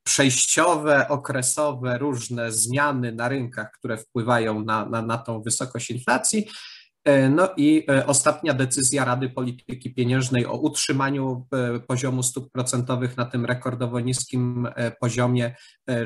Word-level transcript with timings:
przejściowe, 0.02 1.08
okresowe, 1.08 1.98
różne 1.98 2.52
zmiany 2.52 3.12
na 3.12 3.28
rynkach, 3.28 3.70
które 3.70 3.96
wpływają 3.96 4.64
na, 4.64 4.86
na, 4.86 5.02
na 5.02 5.18
tą 5.18 5.42
wysokość 5.42 5.90
inflacji, 5.90 6.46
E, 6.46 6.81
no 7.30 7.48
i 7.56 7.84
e, 7.90 8.06
ostatnia 8.06 8.54
decyzja 8.54 9.04
Rady 9.04 9.28
Polityki 9.28 9.94
Pieniężnej 9.94 10.46
o 10.46 10.52
utrzymaniu 10.52 11.46
e, 11.52 11.80
poziomu 11.80 12.22
stóp 12.22 12.52
procentowych 12.52 13.16
na 13.16 13.24
tym 13.24 13.44
rekordowo 13.44 14.00
niskim 14.00 14.68
poziomie, 15.00 15.54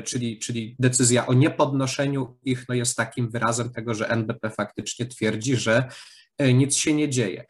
czyli, 0.03 0.39
czyli 0.39 0.75
decyzja 0.79 1.27
o 1.27 1.33
niepodnoszeniu 1.33 2.37
ich, 2.43 2.65
no 2.69 2.75
jest 2.75 2.97
takim 2.97 3.31
wyrazem 3.31 3.69
tego, 3.69 3.93
że 3.93 4.09
NBP 4.09 4.49
faktycznie 4.49 5.05
twierdzi, 5.05 5.55
że 5.55 5.89
nic 6.53 6.75
się 6.75 6.93
nie 6.93 7.09
dzieje. 7.09 7.45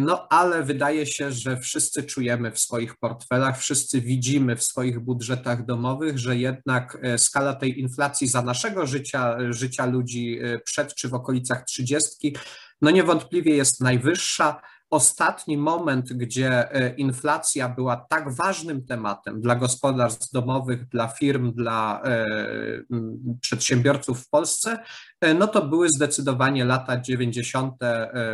No, 0.00 0.26
ale 0.30 0.62
wydaje 0.62 1.06
się, 1.06 1.32
że 1.32 1.60
wszyscy 1.60 2.02
czujemy 2.02 2.52
w 2.52 2.58
swoich 2.58 2.96
portfelach, 2.96 3.60
wszyscy 3.60 4.00
widzimy 4.00 4.56
w 4.56 4.64
swoich 4.64 5.00
budżetach 5.00 5.66
domowych, 5.66 6.18
że 6.18 6.36
jednak 6.36 6.98
skala 7.16 7.54
tej 7.54 7.80
inflacji 7.80 8.28
za 8.28 8.42
naszego 8.42 8.86
życia, 8.86 9.36
życia 9.50 9.86
ludzi 9.86 10.38
przed 10.64 10.94
czy 10.94 11.08
w 11.08 11.14
okolicach 11.14 11.64
trzydziestki 11.64 12.36
no 12.84 12.90
niewątpliwie 12.90 13.56
jest 13.56 13.80
najwyższa. 13.80 14.60
Ostatni 14.90 15.58
moment, 15.58 16.12
gdzie 16.12 16.72
e, 16.74 16.94
inflacja 16.94 17.68
była 17.68 17.96
tak 17.96 18.34
ważnym 18.34 18.86
tematem 18.86 19.40
dla 19.40 19.56
gospodarstw 19.56 20.32
domowych, 20.32 20.88
dla 20.88 21.08
firm, 21.08 21.52
dla 21.52 22.02
e, 22.04 22.26
przedsiębiorców 23.40 24.20
w 24.20 24.28
Polsce, 24.28 24.78
e, 25.20 25.34
no 25.34 25.46
to 25.46 25.66
były 25.66 25.88
zdecydowanie 25.88 26.64
lata 26.64 27.00
90., 27.00 27.74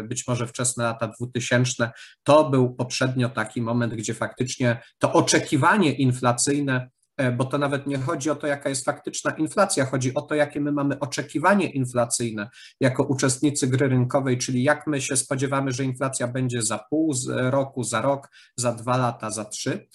być 0.05 0.29
może 0.29 0.47
wczesne 0.47 0.85
lata 0.85 1.09
2000. 1.21 1.91
To 2.23 2.51
był 2.51 2.75
poprzednio 2.75 3.29
taki 3.29 3.63
moment, 3.63 3.95
gdzie 3.95 4.15
faktycznie 4.15 4.83
to 4.99 5.13
oczekiwanie 5.13 5.93
inflacyjne 5.93 6.91
bo 7.37 7.45
to 7.45 7.59
nawet 7.59 7.87
nie 7.87 7.99
chodzi 7.99 8.31
o 8.31 8.37
to, 8.37 8.47
jaka 8.47 8.69
jest 8.69 8.85
faktyczna 8.85 9.31
inflacja, 9.31 9.85
chodzi 9.85 10.15
o 10.15 10.23
to, 10.23 10.35
jakie 10.35 10.61
my 10.61 10.73
mamy 10.73 10.99
oczekiwanie 10.99 11.71
inflacyjne 11.71 12.51
jako 12.81 13.03
uczestnicy 13.03 13.67
gry 13.67 13.89
rynkowej, 13.89 14.39
czyli 14.39 14.63
jak 14.63 14.87
my 14.87 15.01
się 15.01 15.17
spodziewamy, 15.17 15.73
że 15.73 15.85
inflacja 15.85 16.29
będzie 16.29 16.63
za 16.63 16.79
pół 16.91 17.15
roku, 17.29 17.85
za 17.85 18.03
rok, 18.03 18.29
za 18.57 18.73
dwa 18.73 18.97
lata, 18.97 19.31
za 19.31 19.45
trzy 19.45 19.87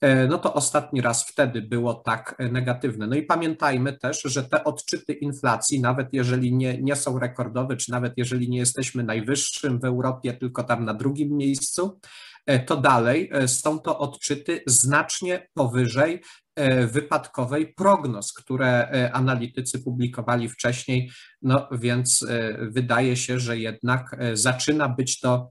e, 0.00 0.26
no 0.26 0.38
to 0.38 0.54
ostatni 0.54 1.00
raz 1.00 1.26
wtedy 1.30 1.62
było 1.62 1.94
tak 1.94 2.36
negatywne. 2.52 3.06
No 3.06 3.16
i 3.16 3.22
pamiętajmy 3.22 3.92
też, 3.92 4.22
że 4.22 4.44
te 4.44 4.64
odczyty 4.64 5.12
inflacji, 5.12 5.80
nawet 5.80 6.08
jeżeli 6.12 6.54
nie, 6.54 6.82
nie 6.82 6.96
są 6.96 7.18
rekordowe, 7.18 7.76
czy 7.76 7.90
nawet 7.90 8.12
jeżeli 8.16 8.50
nie 8.50 8.58
jesteśmy 8.58 9.04
najwyższym 9.04 9.80
w 9.80 9.84
Europie, 9.84 10.32
tylko 10.32 10.64
tam 10.64 10.84
na 10.84 10.94
drugim 10.94 11.36
miejscu, 11.36 12.00
e, 12.00 12.35
to 12.66 12.76
dalej 12.76 13.30
są 13.46 13.78
to 13.78 13.98
odczyty 13.98 14.62
znacznie 14.66 15.48
powyżej 15.54 16.22
E, 16.56 16.86
wypadkowej 16.86 17.74
prognoz, 17.74 18.32
które 18.32 18.88
e, 18.88 19.12
analitycy 19.12 19.78
publikowali 19.78 20.48
wcześniej, 20.48 21.10
no 21.42 21.68
więc 21.72 22.22
e, 22.22 22.58
wydaje 22.70 23.16
się, 23.16 23.40
że 23.40 23.58
jednak 23.58 24.16
zaczyna 24.32 24.88
być 24.88 25.20
to, 25.20 25.50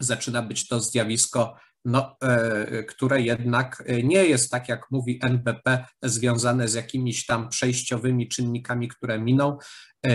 zaczyna 0.00 0.42
być 0.42 0.68
to 0.68 0.80
zjawisko 0.80 1.56
no, 1.84 2.16
które 2.88 3.20
jednak 3.20 3.84
nie 4.04 4.24
jest, 4.24 4.50
tak 4.50 4.68
jak 4.68 4.90
mówi 4.90 5.18
NBP, 5.22 5.84
związane 6.02 6.68
z 6.68 6.74
jakimiś 6.74 7.26
tam 7.26 7.48
przejściowymi 7.48 8.28
czynnikami, 8.28 8.88
które 8.88 9.18
miną. 9.18 9.58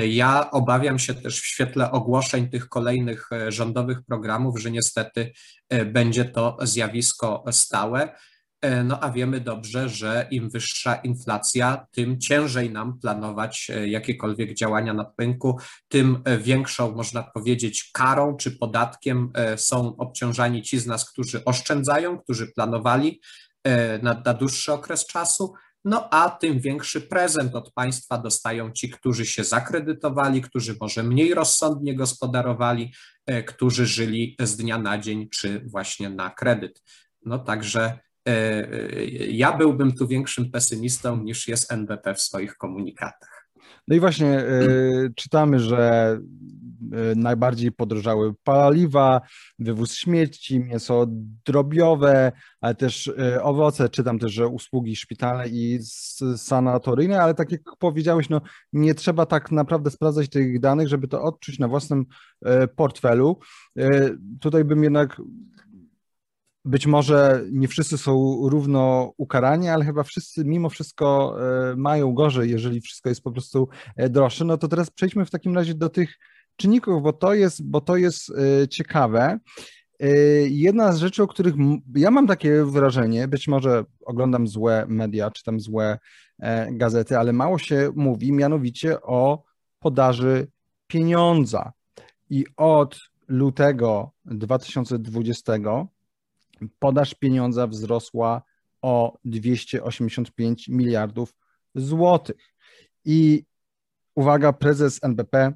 Ja 0.10 0.52
obawiam 0.52 1.00
się 1.00 1.14
też 1.14 1.42
w 1.42 1.46
świetle 1.46 1.92
ogłoszeń 1.92 2.50
tych 2.50 2.70
kolejnych 2.70 3.30
rządowych 3.48 4.02
programów, 4.02 4.62
że 4.62 4.72
niestety 4.72 5.32
będzie 5.86 6.26
to 6.26 6.58
zjawisko 6.62 7.44
stałe. 7.52 8.16
E, 8.62 8.84
no 8.84 9.00
a 9.00 9.12
wiemy 9.12 9.40
dobrze, 9.40 9.90
że 9.90 10.28
im 10.32 10.50
wyższa 10.50 10.96
inflacja, 10.96 11.88
tym 11.92 12.20
ciężej 12.20 12.72
nam 12.72 13.00
planować 13.00 13.68
e, 13.70 13.88
jakiekolwiek 13.88 14.54
działania 14.54 14.94
na 14.94 15.12
rynku, 15.20 15.60
tym 15.88 16.22
e, 16.26 16.38
większą, 16.38 16.96
można 16.96 17.24
powiedzieć, 17.24 17.90
karą 17.94 18.36
czy 18.36 18.52
podatkiem 18.52 19.32
są 19.56 19.96
obciążani 19.98 20.62
ci 20.62 20.80
z 20.80 20.86
nas, 20.86 21.10
którzy 21.10 21.46
oszczędzają, 21.46 22.20
którzy 22.20 22.48
planowali 22.48 23.22
na, 24.02 24.22
na 24.26 24.34
dłuższy 24.34 24.74
okres 24.74 25.06
czasu. 25.06 25.54
No 25.86 26.10
a 26.12 26.30
tym 26.30 26.60
większy 26.60 27.02
prezent 27.02 27.56
od 27.56 27.74
państwa 27.74 28.18
dostają 28.18 28.72
ci, 28.72 28.90
którzy 28.90 29.26
się 29.26 29.44
zakredytowali, 29.44 30.42
którzy 30.42 30.76
może 30.82 31.04
mniej 31.04 31.34
rozsądnie 31.34 31.96
gospodarowali, 31.96 32.94
którzy 33.48 33.86
żyli 33.86 34.36
z 34.40 34.56
dnia 34.56 34.78
na 34.78 34.98
dzień 34.98 35.30
czy 35.30 35.66
właśnie 35.66 36.10
na 36.10 36.30
kredyt. 36.30 36.82
No 37.26 37.40
także 37.40 38.00
ja 39.30 39.58
byłbym 39.58 39.92
tu 39.92 40.08
większym 40.08 40.52
pesymistą 40.52 41.24
niż 41.24 41.48
jest 41.48 41.72
NBP 41.72 42.16
w 42.16 42.22
swoich 42.22 42.58
komunikatach. 42.58 43.50
No 43.88 43.96
i 43.96 44.00
właśnie 44.00 44.28
e, 44.28 44.62
czytamy, 45.16 45.60
że 45.60 46.18
najbardziej 47.16 47.72
podrożały 47.72 48.34
paliwa, 48.44 49.22
wywóz 49.60 49.94
śmieci, 49.94 50.60
mięso 50.60 51.06
drobiowe, 51.46 52.32
ale 52.62 52.76
też 52.76 53.12
owoce, 53.42 53.90
czytam 53.90 54.20
też, 54.20 54.34
że 54.34 54.48
usługi 54.48 54.96
szpitalne 54.96 55.48
i 55.48 55.80
sanatoryjne, 56.38 57.22
ale 57.22 57.34
tak 57.34 57.52
jak 57.52 57.62
powiedziałeś, 57.80 58.30
no 58.30 58.42
nie 58.74 58.94
trzeba 58.94 59.26
tak 59.26 59.52
naprawdę 59.52 59.92
sprawdzać 59.92 60.30
tych 60.30 60.60
danych, 60.60 60.88
żeby 60.88 61.08
to 61.08 61.22
odczuć 61.22 61.60
na 61.60 61.68
własnym 61.68 62.06
portfelu. 62.76 63.40
Tutaj 64.40 64.64
bym 64.64 64.84
jednak 64.84 65.22
być 66.66 66.88
może 66.88 67.44
nie 67.52 67.68
wszyscy 67.68 67.98
są 67.98 68.40
równo 68.50 69.14
ukarani, 69.18 69.70
ale 69.70 69.86
chyba 69.86 70.04
wszyscy 70.04 70.46
mimo 70.46 70.70
wszystko 70.70 71.36
e, 71.72 71.76
mają 71.76 72.14
gorzej, 72.14 72.52
jeżeli 72.52 72.82
wszystko 72.82 73.10
jest 73.10 73.22
po 73.22 73.32
prostu 73.32 73.70
e, 73.96 74.10
droższe. 74.10 74.46
No 74.46 74.58
to 74.58 74.68
teraz 74.68 74.90
przejdźmy 74.90 75.26
w 75.26 75.30
takim 75.30 75.56
razie 75.56 75.74
do 75.74 75.90
tych 75.90 76.18
czynników, 76.56 77.04
bo 77.04 77.14
to 77.14 77.34
jest, 77.34 77.70
bo 77.70 77.82
to 77.82 77.98
jest 77.98 78.30
e, 78.30 78.68
ciekawe. 78.68 79.40
Jedna 80.50 80.92
z 80.92 80.98
rzeczy, 80.98 81.24
o 81.24 81.28
których 81.28 81.56
ja 81.96 82.12
mam 82.12 82.28
takie 82.28 82.66
wrażenie, 82.66 83.28
być 83.28 83.48
może 83.48 83.86
oglądam 84.06 84.48
złe 84.48 84.86
media, 84.88 85.32
czytam 85.32 85.60
złe 85.60 86.00
gazety, 86.72 87.18
ale 87.18 87.34
mało 87.34 87.58
się 87.58 87.92
mówi 87.96 88.32
mianowicie 88.32 89.02
o 89.02 89.44
podaży 89.80 90.48
pieniądza 90.88 91.72
i 92.30 92.46
od 92.58 93.00
lutego 93.28 94.12
2020 94.26 95.54
podaż 96.80 97.16
pieniądza 97.16 97.68
wzrosła 97.68 98.42
o 98.82 99.18
285 99.26 100.68
miliardów 100.68 101.34
złotych. 101.76 102.54
I 103.06 103.46
uwaga, 104.16 104.54
prezes 104.54 105.00
NBP 105.04 105.54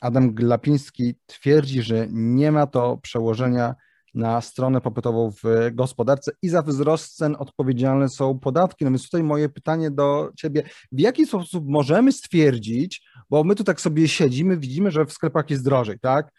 Adam 0.00 0.34
Glapiński 0.34 1.14
twierdzi, 1.26 1.82
że 1.82 2.06
nie 2.10 2.52
ma 2.52 2.66
to 2.66 2.96
przełożenia 2.96 3.74
na 4.14 4.40
stronę 4.40 4.80
popytową 4.80 5.30
w 5.30 5.70
gospodarce 5.72 6.32
i 6.42 6.48
za 6.48 6.62
wzrost 6.62 7.16
cen 7.16 7.36
odpowiedzialne 7.38 8.08
są 8.08 8.38
podatki. 8.38 8.84
No 8.84 8.90
więc 8.90 9.04
tutaj 9.04 9.22
moje 9.22 9.48
pytanie 9.48 9.90
do 9.90 10.30
Ciebie, 10.36 10.62
w 10.92 11.00
jaki 11.00 11.26
sposób 11.26 11.64
możemy 11.68 12.12
stwierdzić, 12.12 13.02
bo 13.30 13.44
my 13.44 13.54
tu 13.54 13.64
tak 13.64 13.80
sobie 13.80 14.08
siedzimy, 14.08 14.56
widzimy, 14.56 14.90
że 14.90 15.04
w 15.04 15.12
sklepach 15.12 15.50
jest 15.50 15.64
drożej, 15.64 15.98
tak? 16.00 16.32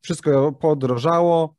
Wszystko 0.00 0.52
podrożało, 0.52 1.54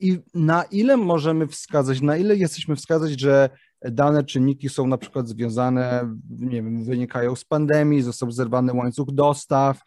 i 0.00 0.18
na 0.34 0.62
ile 0.62 0.96
możemy 0.96 1.46
wskazać, 1.46 2.00
na 2.00 2.16
ile 2.16 2.36
jesteśmy 2.36 2.76
wskazać, 2.76 3.20
że 3.20 3.50
dane 3.82 4.24
czynniki 4.24 4.68
są 4.68 4.86
na 4.86 4.98
przykład 4.98 5.28
związane, 5.28 6.14
nie 6.30 6.62
wiem, 6.62 6.84
wynikają 6.84 7.36
z 7.36 7.44
pandemii, 7.44 8.02
został 8.02 8.30
zerwany 8.30 8.72
łańcuch 8.72 9.08
dostaw, 9.12 9.80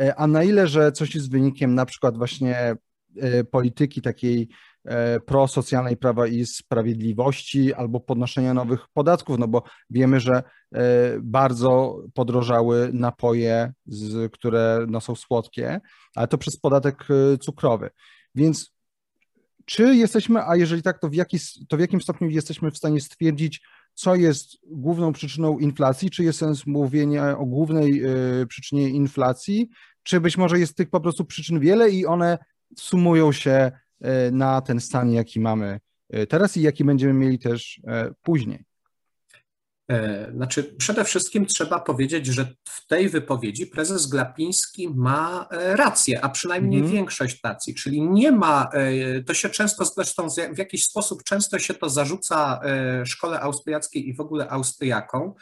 e, 0.00 0.14
a 0.16 0.26
na 0.26 0.44
ile, 0.44 0.68
że 0.68 0.92
coś 0.92 1.14
jest 1.14 1.30
wynikiem 1.30 1.74
na 1.74 1.86
przykład 1.86 2.18
właśnie 2.18 2.76
e, 3.16 3.44
polityki 3.44 4.02
takiej 4.02 4.48
e, 4.84 5.20
prosocjalnej 5.20 5.96
prawa 5.96 6.26
i 6.26 6.46
sprawiedliwości 6.46 7.74
albo 7.74 8.00
podnoszenia 8.00 8.54
nowych 8.54 8.80
podatków, 8.94 9.38
no 9.38 9.48
bo 9.48 9.62
wiemy, 9.90 10.20
że 10.20 10.42
bardzo 11.22 12.02
podrożały 12.14 12.90
napoje, 12.92 13.72
które 14.32 14.86
no, 14.88 15.00
są 15.00 15.14
słodkie, 15.14 15.80
ale 16.14 16.28
to 16.28 16.38
przez 16.38 16.56
podatek 16.56 17.04
cukrowy. 17.40 17.90
Więc 18.34 18.77
czy 19.68 19.96
jesteśmy, 19.96 20.42
a 20.46 20.56
jeżeli 20.56 20.82
tak, 20.82 20.98
to 20.98 21.08
w, 21.08 21.14
jaki, 21.14 21.38
to 21.68 21.76
w 21.76 21.80
jakim 21.80 22.00
stopniu 22.00 22.28
jesteśmy 22.28 22.70
w 22.70 22.76
stanie 22.76 23.00
stwierdzić, 23.00 23.62
co 23.94 24.14
jest 24.14 24.56
główną 24.66 25.12
przyczyną 25.12 25.58
inflacji? 25.58 26.10
Czy 26.10 26.24
jest 26.24 26.38
sens 26.38 26.66
mówienia 26.66 27.38
o 27.38 27.46
głównej 27.46 28.04
y, 28.42 28.46
przyczynie 28.46 28.88
inflacji? 28.88 29.68
Czy 30.02 30.20
być 30.20 30.36
może 30.36 30.58
jest 30.58 30.76
tych 30.76 30.90
po 30.90 31.00
prostu 31.00 31.24
przyczyn 31.24 31.60
wiele 31.60 31.90
i 31.90 32.06
one 32.06 32.38
sumują 32.78 33.32
się 33.32 33.72
y, 34.04 34.32
na 34.32 34.60
ten 34.60 34.80
stan, 34.80 35.12
jaki 35.12 35.40
mamy 35.40 35.80
y, 36.14 36.26
teraz 36.26 36.56
i 36.56 36.62
jaki 36.62 36.84
będziemy 36.84 37.12
mieli 37.12 37.38
też 37.38 37.80
później? 38.22 38.67
E, 39.90 40.30
znaczy, 40.32 40.64
przede 40.64 41.04
wszystkim 41.04 41.46
trzeba 41.46 41.80
powiedzieć, 41.80 42.26
że 42.26 42.48
w 42.64 42.86
tej 42.86 43.08
wypowiedzi 43.08 43.66
prezes 43.66 44.06
Glapiński 44.06 44.88
ma 44.88 45.48
e, 45.50 45.76
rację, 45.76 46.24
a 46.24 46.28
przynajmniej 46.28 46.80
mm. 46.80 46.92
większość 46.92 47.40
racji, 47.44 47.74
czyli 47.74 48.02
nie 48.02 48.32
ma, 48.32 48.68
e, 48.72 49.22
to 49.22 49.34
się 49.34 49.48
często 49.48 49.84
zresztą 49.84 50.28
w 50.54 50.58
jakiś 50.58 50.84
sposób 50.84 51.24
często 51.24 51.58
się 51.58 51.74
to 51.74 51.88
zarzuca 51.88 52.60
szkole 53.04 53.40
austriackiej 53.40 54.08
i 54.08 54.14
w 54.14 54.20
ogóle 54.20 54.48
Austriakom, 54.48 55.34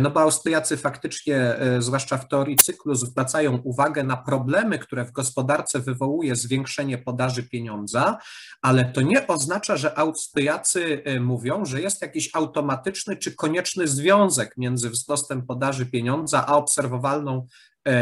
no 0.00 0.10
bo 0.10 0.20
Austriacy 0.20 0.76
faktycznie, 0.76 1.36
e, 1.36 1.82
zwłaszcza 1.82 2.18
w 2.18 2.28
teorii 2.28 2.56
cyklu, 2.56 2.94
zwracają 2.94 3.56
uwagę 3.56 4.04
na 4.04 4.16
problemy, 4.16 4.78
które 4.78 5.04
w 5.04 5.12
gospodarce 5.12 5.80
wywołuje 5.80 6.36
zwiększenie 6.36 6.98
podaży 6.98 7.42
pieniądza, 7.42 8.18
ale 8.62 8.84
to 8.84 9.00
nie 9.00 9.26
oznacza, 9.26 9.76
że 9.76 9.98
Austriacy 9.98 11.02
e, 11.04 11.20
mówią, 11.20 11.64
że 11.64 11.80
jest 11.80 12.02
jakiś 12.02 12.30
automatyczny 12.34 13.16
czy 13.16 13.34
konieczny 13.34 13.88
związek 13.88 14.54
między 14.56 14.90
wzrostem 14.90 15.46
podaży 15.46 15.86
pieniądza 15.86 16.46
a 16.46 16.56
obserwowalną 16.56 17.46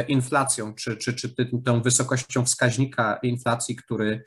inflacją, 0.09 0.75
czy, 0.75 0.97
czy, 0.97 1.15
czy 1.15 1.35
tą 1.65 1.83
wysokością 1.83 2.45
wskaźnika 2.45 3.19
inflacji, 3.23 3.77
który 3.77 4.25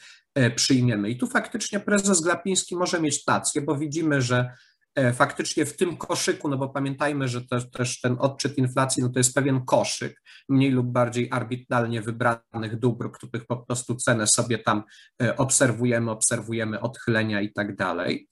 przyjmiemy. 0.56 1.10
I 1.10 1.18
tu 1.18 1.27
faktycznie 1.27 1.80
prezes 1.80 2.21
Glapiński 2.21 2.75
może 2.75 3.01
mieć 3.01 3.24
rację, 3.27 3.62
bo 3.62 3.75
widzimy, 3.77 4.21
że 4.21 4.51
E, 4.76 4.76
faktycznie 5.14 5.66
w 5.66 5.78
tym 5.78 5.98
koszyku, 5.98 6.50
no 6.50 6.58
bo 6.58 6.70
pamiętajmy, 6.70 7.28
że 7.28 7.42
też, 7.42 7.72
też 7.72 8.02
ten 8.02 8.16
odczyt 8.20 8.58
inflacji 8.58 9.04
no 9.04 9.10
to 9.10 9.20
jest 9.20 9.36
pewien 9.36 9.66
koszyk 9.66 10.22
mniej 10.50 10.72
lub 10.72 10.88
bardziej 10.88 11.28
arbitralnie 11.32 12.02
wybranych 12.02 12.80
dóbr, 12.80 13.12
których 13.12 13.46
po 13.46 13.58
prostu 13.58 13.96
cenę 13.96 14.28
sobie 14.28 14.58
tam 14.58 14.84
e, 15.22 15.38
obserwujemy, 15.38 16.12
obserwujemy 16.12 16.80
odchylenia 16.80 17.42
i 17.42 17.54
tak 17.54 17.76
dalej 17.76 18.30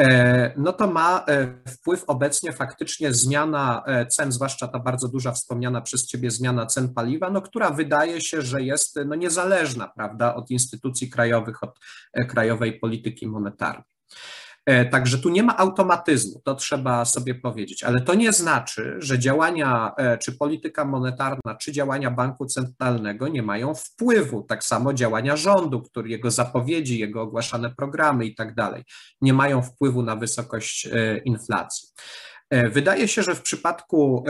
e, 0.00 0.54
no 0.56 0.72
to 0.72 0.86
ma 0.90 1.26
wpływ 1.68 2.04
obecnie 2.06 2.52
faktycznie 2.52 3.12
zmiana 3.12 3.84
cen, 4.10 4.32
zwłaszcza 4.32 4.68
ta 4.68 4.78
bardzo 4.78 5.08
duża 5.08 5.32
wspomniana 5.32 5.80
przez 5.80 6.06
Ciebie 6.06 6.30
zmiana 6.30 6.66
cen 6.66 6.94
paliwa, 6.94 7.30
no, 7.30 7.42
która 7.42 7.70
wydaje 7.70 8.20
się, 8.20 8.42
że 8.42 8.62
jest 8.62 8.98
no, 9.06 9.14
niezależna 9.14 9.88
prawda, 9.96 10.34
od 10.34 10.50
instytucji 10.50 11.10
krajowych, 11.10 11.62
od 11.62 11.78
krajowej 12.28 12.78
polityki 12.78 13.26
monetarnej. 13.26 13.84
E, 14.66 14.84
także 14.84 15.18
tu 15.18 15.28
nie 15.28 15.42
ma 15.42 15.56
automatyzmu, 15.56 16.40
to 16.44 16.54
trzeba 16.54 17.04
sobie 17.04 17.34
powiedzieć, 17.34 17.84
ale 17.84 18.00
to 18.00 18.14
nie 18.14 18.32
znaczy, 18.32 18.96
że 18.98 19.18
działania 19.18 19.92
e, 19.96 20.18
czy 20.18 20.32
polityka 20.32 20.84
monetarna, 20.84 21.54
czy 21.54 21.72
działania 21.72 22.10
banku 22.10 22.46
centralnego 22.46 23.28
nie 23.28 23.42
mają 23.42 23.74
wpływu. 23.74 24.42
Tak 24.42 24.64
samo 24.64 24.94
działania 24.94 25.36
rządu, 25.36 25.82
który 25.82 26.08
jego 26.08 26.30
zapowiedzi, 26.30 26.98
jego 26.98 27.22
ogłaszane 27.22 27.70
programy 27.70 28.26
i 28.26 28.34
tak 28.34 28.54
dalej, 28.54 28.84
nie 29.20 29.32
mają 29.32 29.62
wpływu 29.62 30.02
na 30.02 30.16
wysokość 30.16 30.86
e, 30.86 31.18
inflacji. 31.18 31.88
Wydaje 32.70 33.08
się, 33.08 33.22
że 33.22 33.34
w 33.34 33.42
przypadku 33.42 34.24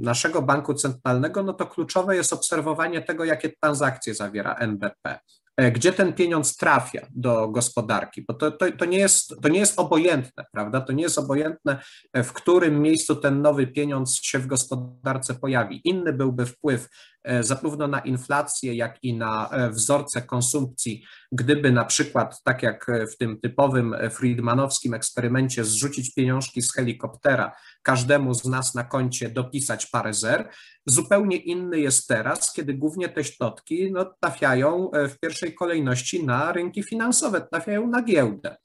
naszego 0.00 0.42
banku 0.42 0.74
centralnego, 0.74 1.42
no 1.42 1.52
to 1.52 1.66
kluczowe 1.66 2.16
jest 2.16 2.32
obserwowanie 2.32 3.02
tego, 3.02 3.24
jakie 3.24 3.52
transakcje 3.62 4.14
zawiera 4.14 4.54
NBP. 4.54 5.18
E, 5.56 5.72
gdzie 5.72 5.92
ten 5.92 6.12
pieniądz 6.12 6.56
trafia 6.56 7.06
do 7.10 7.48
gospodarki, 7.48 8.24
bo 8.28 8.34
to, 8.34 8.50
to, 8.50 8.72
to, 8.72 8.84
nie 8.84 8.98
jest, 8.98 9.34
to 9.42 9.48
nie 9.48 9.58
jest 9.58 9.78
obojętne, 9.78 10.44
prawda? 10.52 10.80
To 10.80 10.92
nie 10.92 11.02
jest 11.02 11.18
obojętne, 11.18 11.82
e, 12.12 12.22
w 12.22 12.32
którym 12.32 12.82
miejscu 12.82 13.16
ten 13.16 13.42
nowy 13.42 13.66
pieniądz 13.66 14.22
się 14.22 14.38
w 14.38 14.46
gospodarce 14.46 15.34
pojawi. 15.34 15.80
Inny 15.84 16.12
byłby 16.12 16.46
wpływ 16.46 16.88
E, 17.24 17.42
zarówno 17.42 17.86
na 17.86 18.00
inflację, 18.00 18.74
jak 18.74 18.98
i 19.02 19.16
na 19.16 19.50
wzorce 19.70 20.22
konsumpcji, 20.22 21.04
gdyby 21.32 21.72
na 21.72 21.84
przykład, 21.84 22.42
tak 22.42 22.62
jak 22.62 22.86
w 23.12 23.16
tym 23.16 23.40
typowym 23.40 23.96
Friedmanowskim 24.10 24.94
eksperymencie, 24.94 25.64
zrzucić 25.64 26.14
pieniążki 26.14 26.62
z 26.62 26.74
helikoptera, 26.74 27.52
każdemu 27.82 28.34
z 28.34 28.44
nas 28.44 28.74
na 28.74 28.84
koncie 28.84 29.28
dopisać 29.28 29.86
parę 29.86 30.14
zer, 30.14 30.48
zupełnie 30.86 31.36
inny 31.36 31.80
jest 31.80 32.08
teraz, 32.08 32.52
kiedy 32.52 32.74
głównie 32.74 33.08
te 33.08 33.24
środki 33.24 33.92
no, 33.92 34.14
trafiają 34.20 34.90
e, 34.90 35.08
w 35.08 35.18
pierwszej 35.18 35.54
kolejności 35.54 36.24
na 36.24 36.52
rynki 36.52 36.82
finansowe, 36.82 37.40
trafiają 37.52 37.86
na 37.86 38.02
giełdę. 38.02 38.56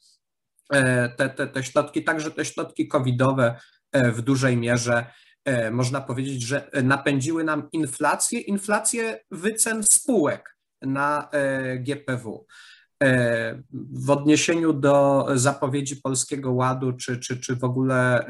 Te, 1.17 1.29
te, 1.37 1.47
te 1.47 1.63
środki, 1.63 2.03
także 2.03 2.31
te 2.31 2.45
środki 2.45 2.87
covidowe 2.87 3.59
w 3.93 4.21
dużej 4.21 4.57
mierze 4.57 5.05
E, 5.45 5.71
można 5.71 6.01
powiedzieć, 6.01 6.41
że 6.41 6.69
napędziły 6.83 7.43
nam 7.43 7.69
inflację, 7.71 8.39
inflację 8.39 9.19
wycen 9.31 9.83
spółek 9.83 10.57
na 10.81 11.29
e, 11.31 11.77
GPW. 11.77 12.45
E, 13.03 13.61
w 13.91 14.09
odniesieniu 14.09 14.73
do 14.73 15.27
zapowiedzi 15.33 15.95
Polskiego 15.95 16.51
Ładu, 16.51 16.93
czy, 16.93 17.19
czy, 17.19 17.39
czy 17.39 17.55
w 17.55 17.63
ogóle 17.63 18.25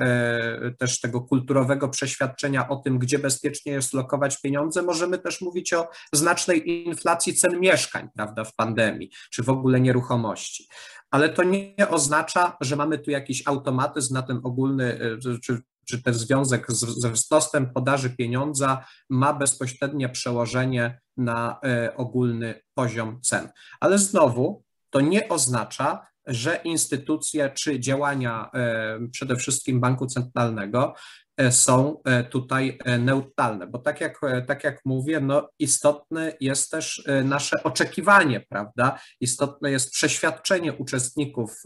też 0.80 1.02
tego 1.02 1.22
kulturowego 1.22 1.90
przeświadczenia 1.90 2.70
o 2.70 2.76
tym, 2.76 3.00
gdzie 3.00 3.20
bezpiecznie 3.20 3.72
jest 3.72 3.94
lokować 3.94 4.42
pieniądze, 4.42 4.82
możemy 4.82 5.18
też 5.18 5.42
mówić 5.42 5.74
o 5.74 5.88
znacznej 6.14 6.86
inflacji 6.88 7.34
cen 7.34 7.60
mieszkań, 7.60 8.10
prawda, 8.16 8.44
w 8.44 8.56
pandemii, 8.56 9.10
czy 9.32 9.44
w 9.44 9.50
ogóle 9.50 9.80
nieruchomości. 9.80 10.68
Ale 11.12 11.30
to 11.30 11.44
nie 11.44 11.76
oznacza, 11.90 12.58
że 12.62 12.76
mamy 12.76 13.00
tu 13.00 13.12
jakiś 13.12 13.48
automatyzm 13.48 14.14
na 14.14 14.22
ten 14.22 14.40
ogólny, 14.44 15.00
czy, 15.44 15.62
czy 15.86 16.04
ten 16.04 16.14
związek 16.14 16.72
z, 16.72 16.80
ze 16.80 17.12
wzrostem 17.12 17.74
podaży 17.74 18.10
pieniądza 18.10 18.86
ma 19.10 19.34
bezpośrednie 19.34 20.10
przełożenie 20.10 21.00
na 21.18 21.60
e, 21.64 21.96
ogólny 21.96 22.62
poziom 22.74 23.22
cen. 23.22 23.50
Ale 23.80 23.98
znowu 23.98 24.64
to 24.90 25.02
nie 25.02 25.30
oznacza, 25.30 26.08
że 26.28 26.60
instytucje 26.64 27.50
czy 27.50 27.80
działania 27.80 28.50
e, 28.54 29.00
przede 29.12 29.36
wszystkim 29.36 29.80
banku 29.80 30.08
centralnego 30.08 30.94
e, 31.38 31.52
są 31.52 32.02
tutaj 32.30 32.80
neutralne, 33.00 33.68
bo 33.68 33.80
tak 33.80 34.02
jak, 34.02 34.22
tak 34.48 34.64
jak 34.64 34.80
mówię, 34.86 35.20
no 35.20 35.50
istotne 35.60 36.34
jest 36.40 36.72
też 36.72 37.04
nasze 37.24 37.64
oczekiwanie, 37.64 38.46
prawda? 38.50 39.00
Istotne 39.20 39.72
jest 39.72 39.92
przeświadczenie 39.92 40.74
uczestników 40.74 41.64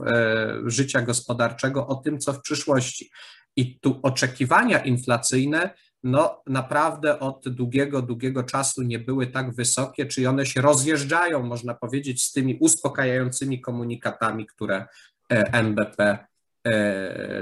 życia 0.66 1.02
gospodarczego 1.02 1.88
o 1.88 1.96
tym, 1.96 2.20
co 2.20 2.34
w 2.34 2.42
przyszłości. 2.42 3.10
I 3.60 3.80
tu 3.80 4.00
oczekiwania 4.04 4.80
inflacyjne 4.80 5.70
no 6.04 6.44
naprawdę 6.48 7.20
od 7.20 7.50
długiego, 7.50 8.02
długiego 8.02 8.44
czasu 8.44 8.84
nie 8.84 9.00
były 9.00 9.28
tak 9.28 9.56
wysokie, 9.56 10.06
czyli 10.06 10.28
one 10.28 10.46
się 10.46 10.62
rozjeżdżają, 10.62 11.44
można 11.44 11.74
powiedzieć, 11.74 12.24
z 12.24 12.32
tymi 12.32 12.58
uspokajającymi 12.60 13.62
komunikatami, 13.62 14.46
które 14.46 14.86
e, 15.32 15.54
NBP 15.54 16.30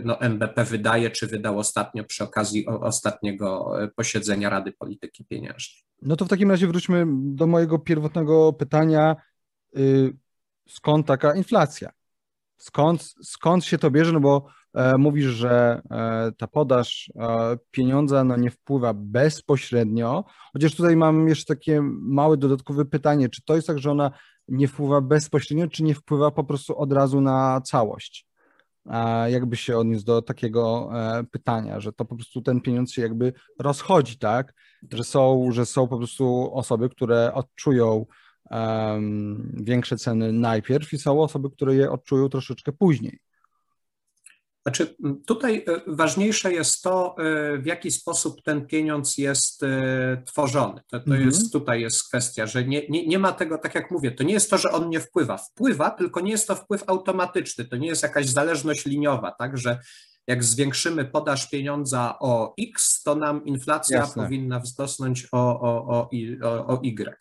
no, 0.03 0.21
NBP 0.21 0.63
wydaje, 0.63 1.09
czy 1.09 1.27
wydał 1.27 1.59
ostatnio 1.59 2.03
przy 2.03 2.24
okazji 2.24 2.67
ostatniego 2.67 3.75
posiedzenia 3.95 4.50
Rady 4.50 4.71
Polityki 4.71 5.25
Pieniężnej. 5.25 5.83
No 6.01 6.15
to 6.15 6.25
w 6.25 6.29
takim 6.29 6.51
razie 6.51 6.67
wróćmy 6.67 7.05
do 7.09 7.47
mojego 7.47 7.79
pierwotnego 7.79 8.53
pytania. 8.53 9.15
Y, 9.77 10.13
skąd 10.69 11.07
taka 11.07 11.36
inflacja? 11.36 11.91
Skąd, 12.57 13.13
skąd 13.24 13.65
się 13.65 13.77
to 13.77 13.91
bierze? 13.91 14.12
No 14.12 14.19
bo 14.19 14.45
e, 14.45 14.47
mówisz, 14.98 15.25
że 15.25 15.81
e, 15.91 16.31
ta 16.38 16.48
podaż 16.48 17.12
e, 17.15 17.57
pieniądza 17.72 18.24
no, 18.24 18.38
nie 18.38 18.51
wpływa 18.51 18.93
bezpośrednio, 18.96 20.24
chociaż 20.53 20.75
tutaj 20.75 20.96
mam 20.96 21.27
jeszcze 21.27 21.55
takie 21.55 21.81
małe 22.01 22.38
dodatkowe 22.38 22.86
pytanie, 22.86 23.29
czy 23.29 23.41
to 23.46 23.55
jest 23.55 23.67
tak, 23.67 23.79
że 23.79 23.91
ona 23.91 24.12
nie 24.48 24.67
wpływa 24.67 25.01
bezpośrednio, 25.01 25.67
czy 25.67 25.84
nie 25.84 25.96
wpływa 25.96 26.31
po 26.31 26.43
prostu 26.43 26.77
od 26.77 26.93
razu 26.93 27.22
na 27.22 27.62
całość? 27.62 28.27
jakby 29.27 29.55
się 29.55 29.77
odniósł 29.77 30.05
do 30.05 30.22
takiego 30.22 30.89
e, 30.93 31.24
pytania, 31.24 31.79
że 31.79 31.93
to 31.93 32.05
po 32.05 32.15
prostu 32.15 32.41
ten 32.41 32.62
pieniądz 32.62 32.91
się 32.91 33.01
jakby 33.01 33.34
rozchodzi, 33.60 34.17
tak? 34.17 34.53
Że 34.93 35.03
są, 35.03 35.51
że 35.51 35.65
są 35.65 35.88
po 35.88 35.98
prostu 35.98 36.50
osoby, 36.53 36.89
które 36.89 37.34
odczują 37.34 38.05
um, 38.51 39.53
większe 39.63 39.98
ceny 39.98 40.34
najpierw 40.34 40.93
i 40.93 40.98
są 40.98 41.22
osoby, 41.22 41.50
które 41.50 41.75
je 41.75 41.91
odczują 41.91 42.29
troszeczkę 42.29 42.72
później. 42.72 43.19
Znaczy, 44.67 44.95
tutaj 45.25 45.65
e, 45.67 45.81
ważniejsze 45.88 46.53
jest 46.53 46.81
to, 46.81 47.15
e, 47.17 47.57
w 47.57 47.65
jaki 47.65 47.91
sposób 47.91 48.41
ten 48.43 48.65
pieniądz 48.65 49.17
jest 49.17 49.63
e, 49.63 50.24
tworzony. 50.25 50.81
To, 50.88 51.00
to 51.00 51.05
mhm. 51.05 51.25
jest, 51.25 51.53
tutaj 51.53 51.81
jest 51.81 52.07
kwestia, 52.07 52.47
że 52.47 52.63
nie, 52.63 52.88
nie, 52.89 53.07
nie 53.07 53.19
ma 53.19 53.31
tego, 53.31 53.57
tak 53.57 53.75
jak 53.75 53.91
mówię, 53.91 54.12
to 54.12 54.24
nie 54.24 54.33
jest 54.33 54.50
to, 54.50 54.57
że 54.57 54.71
on 54.71 54.89
nie 54.89 55.00
wpływa. 55.00 55.38
Wpływa, 55.38 55.89
tylko 55.89 56.19
nie 56.19 56.31
jest 56.31 56.47
to 56.47 56.55
wpływ 56.55 56.83
automatyczny, 56.88 57.65
to 57.65 57.77
nie 57.77 57.88
jest 57.88 58.03
jakaś 58.03 58.25
zależność 58.25 58.86
liniowa, 58.86 59.31
tak, 59.31 59.57
że 59.57 59.79
jak 60.27 60.43
zwiększymy 60.43 61.05
podaż 61.05 61.50
pieniądza 61.50 62.15
o 62.19 62.53
X, 62.59 63.03
to 63.03 63.15
nam 63.15 63.45
inflacja 63.45 63.97
Jasne. 63.97 64.24
powinna 64.24 64.59
wzrosnąć 64.59 65.27
o, 65.31 65.62
o, 65.62 65.88
o, 65.88 66.09
o, 66.43 66.67
o 66.67 66.81
Y. 66.83 67.17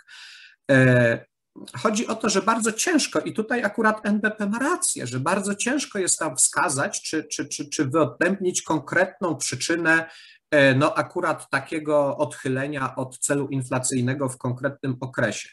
Chodzi 1.82 2.06
o 2.06 2.14
to, 2.14 2.28
że 2.28 2.42
bardzo 2.42 2.72
ciężko, 2.72 3.20
i 3.20 3.32
tutaj 3.32 3.64
akurat 3.64 4.06
NBP 4.06 4.46
ma 4.46 4.58
rację, 4.58 5.06
że 5.06 5.20
bardzo 5.20 5.54
ciężko 5.54 5.98
jest 5.98 6.18
tam 6.18 6.36
wskazać, 6.36 7.02
czy, 7.02 7.24
czy, 7.24 7.48
czy, 7.48 7.68
czy 7.68 7.84
wyodrębnić 7.84 8.62
konkretną 8.62 9.36
przyczynę 9.36 10.10
e, 10.50 10.74
no 10.74 10.94
akurat 10.94 11.50
takiego 11.50 12.16
odchylenia 12.16 12.96
od 12.96 13.18
celu 13.18 13.48
inflacyjnego 13.48 14.28
w 14.28 14.38
konkretnym 14.38 14.96
okresie. 15.00 15.48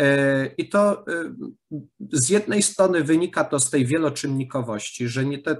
E, 0.00 0.46
I 0.46 0.68
to 0.68 1.06
e, 1.06 1.34
z 2.12 2.28
jednej 2.28 2.62
strony 2.62 3.04
wynika 3.04 3.44
to 3.44 3.60
z 3.60 3.70
tej 3.70 3.86
wieloczynnikowości, 3.86 5.08
że 5.08 5.24
nie 5.24 5.38
to, 5.38 5.54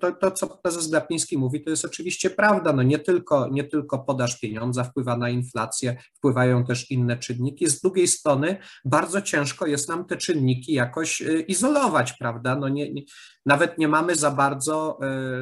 to, 0.00 0.12
to, 0.12 0.30
co 0.30 0.46
prezes 0.46 0.88
Glapiński 0.88 1.38
mówi, 1.38 1.64
to 1.64 1.70
jest 1.70 1.84
oczywiście 1.84 2.30
prawda. 2.30 2.72
No 2.72 2.82
nie, 2.82 2.98
tylko, 2.98 3.48
nie 3.48 3.64
tylko 3.64 3.98
podaż 3.98 4.40
pieniądza 4.40 4.84
wpływa 4.84 5.16
na 5.16 5.30
inflację, 5.30 5.96
wpływają 6.16 6.64
też 6.64 6.90
inne 6.90 7.16
czynniki. 7.16 7.66
Z 7.66 7.80
drugiej 7.80 8.08
strony 8.08 8.56
bardzo 8.84 9.22
ciężko 9.22 9.66
jest 9.66 9.88
nam 9.88 10.04
te 10.04 10.16
czynniki 10.16 10.72
jakoś 10.72 11.22
e, 11.22 11.40
izolować, 11.40 12.12
prawda? 12.12 12.56
No 12.56 12.68
nie, 12.68 12.92
nie, 12.92 13.02
nawet 13.46 13.78
nie 13.78 13.88
mamy 13.88 14.16
za 14.16 14.30
bardzo, 14.30 14.98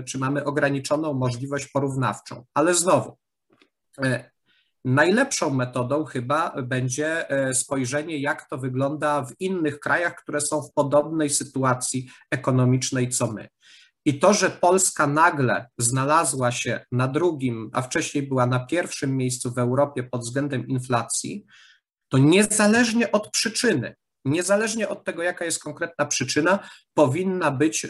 czy 0.06 0.18
mamy 0.18 0.44
ograniczoną 0.44 1.14
możliwość 1.14 1.68
porównawczą, 1.68 2.44
ale 2.54 2.74
znowu. 2.74 3.16
Najlepszą 4.84 5.54
metodą 5.54 6.04
chyba 6.04 6.62
będzie 6.62 7.30
e, 7.30 7.54
spojrzenie, 7.54 8.18
jak 8.18 8.48
to 8.48 8.58
wygląda 8.58 9.24
w 9.24 9.40
innych 9.40 9.80
krajach, 9.80 10.14
które 10.14 10.40
są 10.40 10.62
w 10.62 10.72
podobnej 10.72 11.30
sytuacji 11.30 12.08
ekonomicznej 12.30 13.08
co 13.08 13.32
my. 13.32 13.48
I 14.04 14.18
to, 14.18 14.34
że 14.34 14.50
Polska 14.50 15.06
nagle 15.06 15.68
znalazła 15.78 16.52
się 16.52 16.84
na 16.92 17.08
drugim, 17.08 17.70
a 17.72 17.82
wcześniej 17.82 18.28
była 18.28 18.46
na 18.46 18.66
pierwszym 18.66 19.16
miejscu 19.16 19.52
w 19.52 19.58
Europie 19.58 20.02
pod 20.02 20.20
względem 20.20 20.66
inflacji, 20.66 21.44
to 22.08 22.18
niezależnie 22.18 23.12
od 23.12 23.30
przyczyny, 23.30 23.94
niezależnie 24.24 24.88
od 24.88 25.04
tego, 25.04 25.22
jaka 25.22 25.44
jest 25.44 25.62
konkretna 25.62 26.06
przyczyna, 26.06 26.68
powinna 26.94 27.50
być, 27.50 27.84
e, 27.84 27.88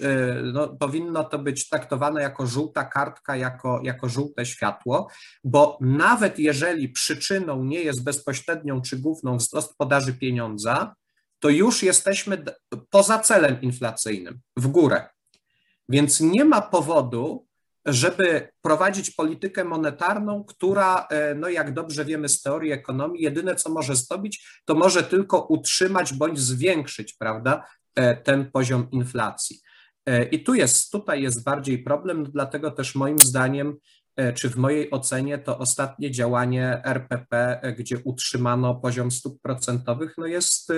no, 0.53 0.69
powinno 0.69 1.25
to 1.25 1.39
być 1.39 1.69
traktowane 1.69 2.23
jako 2.23 2.47
żółta 2.47 2.85
kartka, 2.85 3.37
jako, 3.37 3.81
jako 3.83 4.09
żółte 4.09 4.47
światło, 4.47 5.09
bo 5.45 5.79
nawet 5.81 6.39
jeżeli 6.39 6.89
przyczyną 6.89 7.65
nie 7.65 7.81
jest 7.81 8.05
bezpośrednią 8.05 8.83
czy 8.83 8.99
główną 8.99 9.37
wzrost 9.37 9.77
podaży 9.77 10.15
pieniądza, 10.15 10.95
to 11.39 11.49
już 11.49 11.83
jesteśmy 11.83 12.45
poza 12.91 13.19
celem 13.19 13.61
inflacyjnym, 13.61 14.41
w 14.57 14.67
górę. 14.67 15.09
Więc 15.89 16.21
nie 16.21 16.45
ma 16.45 16.61
powodu, 16.61 17.47
żeby 17.87 18.49
prowadzić 18.63 19.11
politykę 19.11 19.65
monetarną, 19.65 20.45
która, 20.45 21.07
e, 21.11 21.35
no 21.35 21.49
jak 21.49 21.75
dobrze 21.75 22.05
wiemy 22.05 22.29
z 22.29 22.43
teorii 22.43 22.73
ekonomii, 22.73 23.23
jedyne 23.23 23.55
co 23.55 23.71
może 23.71 23.97
zrobić, 23.97 24.61
to 24.65 24.75
może 24.75 25.03
tylko 25.03 25.47
utrzymać 25.47 26.15
bądź 26.15 26.39
zwiększyć, 26.39 27.13
prawda, 27.13 27.65
e, 27.95 28.17
ten 28.17 28.51
poziom 28.51 28.91
inflacji. 28.91 29.61
E, 30.07 30.25
I 30.25 30.45
tu 30.45 30.55
jest, 30.55 30.93
tutaj 30.93 31.23
jest 31.23 31.45
bardziej 31.45 31.83
problem, 31.83 32.25
dlatego 32.25 32.71
też 32.71 32.95
moim 32.95 33.19
zdaniem, 33.19 33.77
czy 34.35 34.49
w 34.51 34.57
mojej 34.57 34.91
ocenie, 34.91 35.39
to 35.39 35.59
ostatnie 35.59 36.11
działanie 36.11 36.83
RPP, 36.85 37.61
gdzie 37.79 37.99
utrzymano 38.05 38.75
poziom 38.75 39.11
stóp 39.11 39.43
procentowych, 39.43 40.15
no 40.19 40.27
jest, 40.27 40.73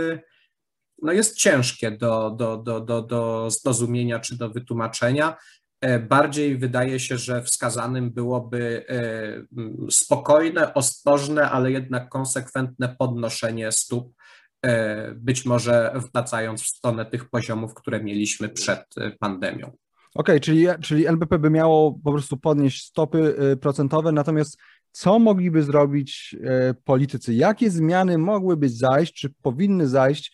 no 1.03 1.13
jest 1.13 1.37
ciężkie 1.37 1.91
do, 1.91 2.31
do, 2.31 2.57
do, 2.57 2.81
do, 2.81 3.03
do 3.03 3.51
zrozumienia 3.51 4.21
czy 4.21 4.39
do 4.39 4.51
wytłumaczenia. 4.51 5.37
E, 5.85 5.99
bardziej 5.99 6.59
wydaje 6.59 7.01
się, 7.01 7.19
że 7.19 7.43
wskazanym 7.43 8.11
byłoby 8.11 8.85
e, 8.89 9.91
spokojne, 9.91 10.75
ostrożne, 10.75 11.51
ale 11.51 11.73
jednak 11.73 12.09
konsekwentne 12.09 12.97
podnoszenie 12.99 13.73
stóp, 13.73 14.15
e, 14.63 15.15
być 15.15 15.45
może 15.45 15.95
wracając 16.13 16.63
w 16.63 16.67
stronę 16.67 17.07
tych 17.07 17.31
poziomów, 17.31 17.75
które 17.75 18.05
mieliśmy 18.05 18.49
przed 18.49 18.95
pandemią. 19.21 19.67
Okej, 19.67 19.77
okay, 20.15 20.41
czyli, 20.41 20.67
czyli 20.83 21.07
NBP 21.07 21.39
by 21.39 21.51
miało 21.51 21.93
po 22.05 22.13
prostu 22.13 22.37
podnieść 22.37 22.85
stopy 22.85 23.37
procentowe, 23.61 24.13
natomiast 24.13 24.59
co 24.91 25.19
mogliby 25.19 25.63
zrobić 25.63 26.37
politycy? 26.85 27.35
Jakie 27.35 27.71
zmiany 27.71 28.19
mogłyby 28.19 28.69
zajść, 28.69 29.15
czy 29.15 29.31
powinny 29.43 29.89
zajść 29.89 30.33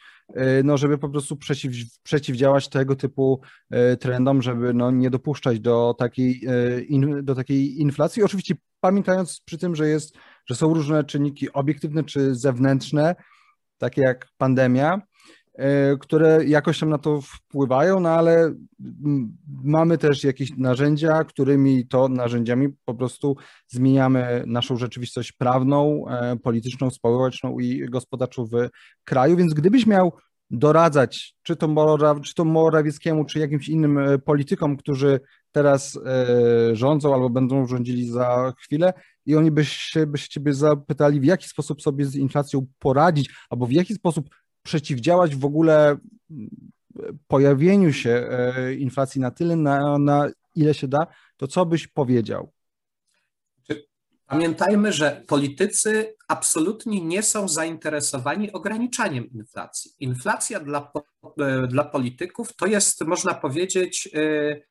no, 0.64 0.76
żeby 0.76 0.98
po 0.98 1.08
prostu 1.08 1.36
przeciw, 1.36 1.72
przeciwdziałać 2.02 2.68
tego 2.68 2.96
typu 2.96 3.40
e, 3.70 3.96
trendom, 3.96 4.42
żeby 4.42 4.74
no, 4.74 4.90
nie 4.90 5.10
dopuszczać 5.10 5.60
do 5.60 5.94
takiej, 5.98 6.42
e, 6.48 6.80
in, 6.80 7.24
do 7.24 7.34
takiej 7.34 7.80
inflacji. 7.80 8.22
Oczywiście 8.22 8.54
pamiętając 8.80 9.40
przy 9.40 9.58
tym, 9.58 9.76
że, 9.76 9.88
jest, 9.88 10.14
że 10.46 10.54
są 10.54 10.74
różne 10.74 11.04
czynniki 11.04 11.52
obiektywne 11.52 12.04
czy 12.04 12.34
zewnętrzne, 12.34 13.14
takie 13.78 14.02
jak 14.02 14.28
pandemia, 14.38 15.00
które 16.00 16.44
jakoś 16.44 16.78
tam 16.78 16.88
na 16.88 16.98
to 16.98 17.20
wpływają, 17.20 18.00
no 18.00 18.08
ale 18.08 18.54
mamy 19.64 19.98
też 19.98 20.24
jakieś 20.24 20.56
narzędzia, 20.56 21.24
którymi 21.24 21.86
to 21.86 22.08
narzędziami 22.08 22.68
po 22.84 22.94
prostu 22.94 23.36
zmieniamy 23.68 24.44
naszą 24.46 24.76
rzeczywistość 24.76 25.32
prawną, 25.32 26.04
polityczną, 26.42 26.90
społeczną 26.90 27.58
i 27.58 27.86
gospodarczą 27.90 28.44
w 28.46 28.68
kraju, 29.04 29.36
więc 29.36 29.54
gdybyś 29.54 29.86
miał 29.86 30.12
doradzać, 30.50 31.36
czy 31.42 31.56
to, 31.56 31.68
Mora, 31.68 32.20
czy 32.20 32.34
to 32.34 32.44
Morawieckiemu, 32.44 33.24
czy 33.24 33.38
jakimś 33.38 33.68
innym 33.68 33.98
e, 33.98 34.18
politykom, 34.18 34.76
którzy 34.76 35.20
teraz 35.52 35.98
e, 36.06 36.76
rządzą 36.76 37.14
albo 37.14 37.30
będą 37.30 37.66
rządzili 37.66 38.10
za 38.10 38.52
chwilę 38.58 38.92
i 39.26 39.36
oni 39.36 39.50
by 39.50 39.64
się, 39.64 40.06
by 40.06 40.18
się 40.18 40.28
ciebie 40.28 40.54
zapytali, 40.54 41.20
w 41.20 41.24
jaki 41.24 41.48
sposób 41.48 41.82
sobie 41.82 42.04
z 42.04 42.14
inflacją 42.14 42.66
poradzić, 42.78 43.30
albo 43.50 43.66
w 43.66 43.72
jaki 43.72 43.94
sposób 43.94 44.28
przeciwdziałać 44.62 45.36
w 45.36 45.44
ogóle 45.44 45.96
pojawieniu 47.26 47.92
się 47.92 48.10
e, 48.10 48.74
inflacji 48.74 49.20
na 49.20 49.30
tyle, 49.30 49.56
na, 49.56 49.98
na 49.98 50.30
ile 50.54 50.74
się 50.74 50.88
da, 50.88 51.06
to 51.36 51.46
co 51.46 51.66
byś 51.66 51.86
powiedział? 51.86 52.52
Pamiętajmy, 54.26 54.92
że 54.92 55.24
politycy 55.26 56.16
absolutnie 56.28 57.04
nie 57.04 57.22
są 57.22 57.48
zainteresowani 57.48 58.52
ograniczaniem 58.52 59.30
inflacji. 59.30 59.90
Inflacja 59.98 60.60
dla, 60.60 60.92
e, 61.38 61.66
dla 61.66 61.84
polityków 61.84 62.56
to 62.56 62.66
jest, 62.66 63.04
można 63.04 63.34
powiedzieć, 63.34 64.08
e, 64.14 64.69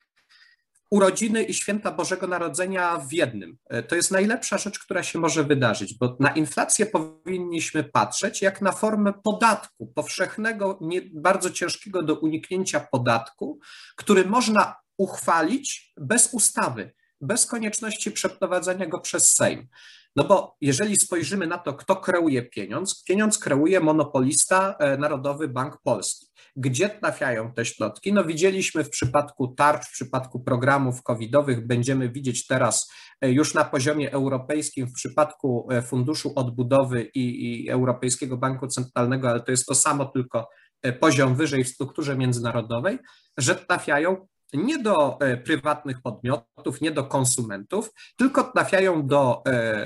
urodziny 0.90 1.42
i 1.42 1.54
święta 1.54 1.90
Bożego 1.90 2.26
Narodzenia 2.26 2.96
w 2.96 3.12
jednym. 3.12 3.58
E, 3.70 3.82
to 3.82 3.96
jest 3.96 4.10
najlepsza 4.10 4.58
rzecz, 4.58 4.78
która 4.78 5.02
się 5.02 5.18
może 5.18 5.44
wydarzyć, 5.44 5.94
bo 5.98 6.16
na 6.20 6.30
inflację 6.30 6.86
powinniśmy 6.86 7.84
patrzeć 7.84 8.42
jak 8.42 8.60
na 8.62 8.72
formę 8.72 9.12
podatku, 9.24 9.86
powszechnego, 9.86 10.78
nie, 10.80 11.02
bardzo 11.12 11.50
ciężkiego 11.50 12.02
do 12.02 12.14
uniknięcia 12.14 12.80
podatku, 12.80 13.60
który 13.96 14.24
można 14.24 14.76
uchwalić 14.96 15.92
bez 15.96 16.34
ustawy 16.34 16.92
bez 17.20 17.46
konieczności 17.46 18.10
przeprowadzenia 18.10 18.86
go 18.86 19.00
przez 19.00 19.34
Sejm. 19.34 19.68
No 20.16 20.24
bo 20.24 20.56
jeżeli 20.60 20.96
spojrzymy 20.96 21.46
na 21.46 21.58
to, 21.58 21.74
kto 21.74 21.96
kreuje 21.96 22.42
pieniądz, 22.42 23.04
pieniądz 23.04 23.38
kreuje 23.38 23.80
monopolista 23.80 24.76
Narodowy 24.98 25.48
Bank 25.48 25.78
Polski. 25.82 26.26
Gdzie 26.56 26.88
trafiają 26.88 27.52
te 27.52 27.64
środki? 27.64 28.12
No 28.12 28.24
widzieliśmy 28.24 28.84
w 28.84 28.90
przypadku 28.90 29.48
tarcz, 29.48 29.86
w 29.86 29.92
przypadku 29.92 30.40
programów 30.40 31.02
covidowych, 31.02 31.66
będziemy 31.66 32.08
widzieć 32.08 32.46
teraz 32.46 32.90
już 33.22 33.54
na 33.54 33.64
poziomie 33.64 34.12
europejskim 34.12 34.86
w 34.86 34.92
przypadku 34.92 35.68
Funduszu 35.86 36.32
Odbudowy 36.36 37.10
i, 37.14 37.64
i 37.64 37.70
Europejskiego 37.70 38.36
Banku 38.36 38.66
Centralnego, 38.66 39.30
ale 39.30 39.40
to 39.40 39.50
jest 39.50 39.66
to 39.66 39.74
samo, 39.74 40.04
tylko 40.04 40.48
poziom 41.00 41.34
wyżej 41.34 41.64
w 41.64 41.68
strukturze 41.68 42.16
międzynarodowej, 42.16 42.98
że 43.38 43.54
trafiają 43.54 44.26
nie 44.52 44.78
do 44.78 45.20
e, 45.20 45.36
prywatnych 45.36 46.02
podmiotów, 46.02 46.80
nie 46.80 46.90
do 46.90 47.04
konsumentów, 47.04 47.90
tylko 48.16 48.52
trafiają 48.52 49.06
do 49.06 49.42
e, 49.46 49.84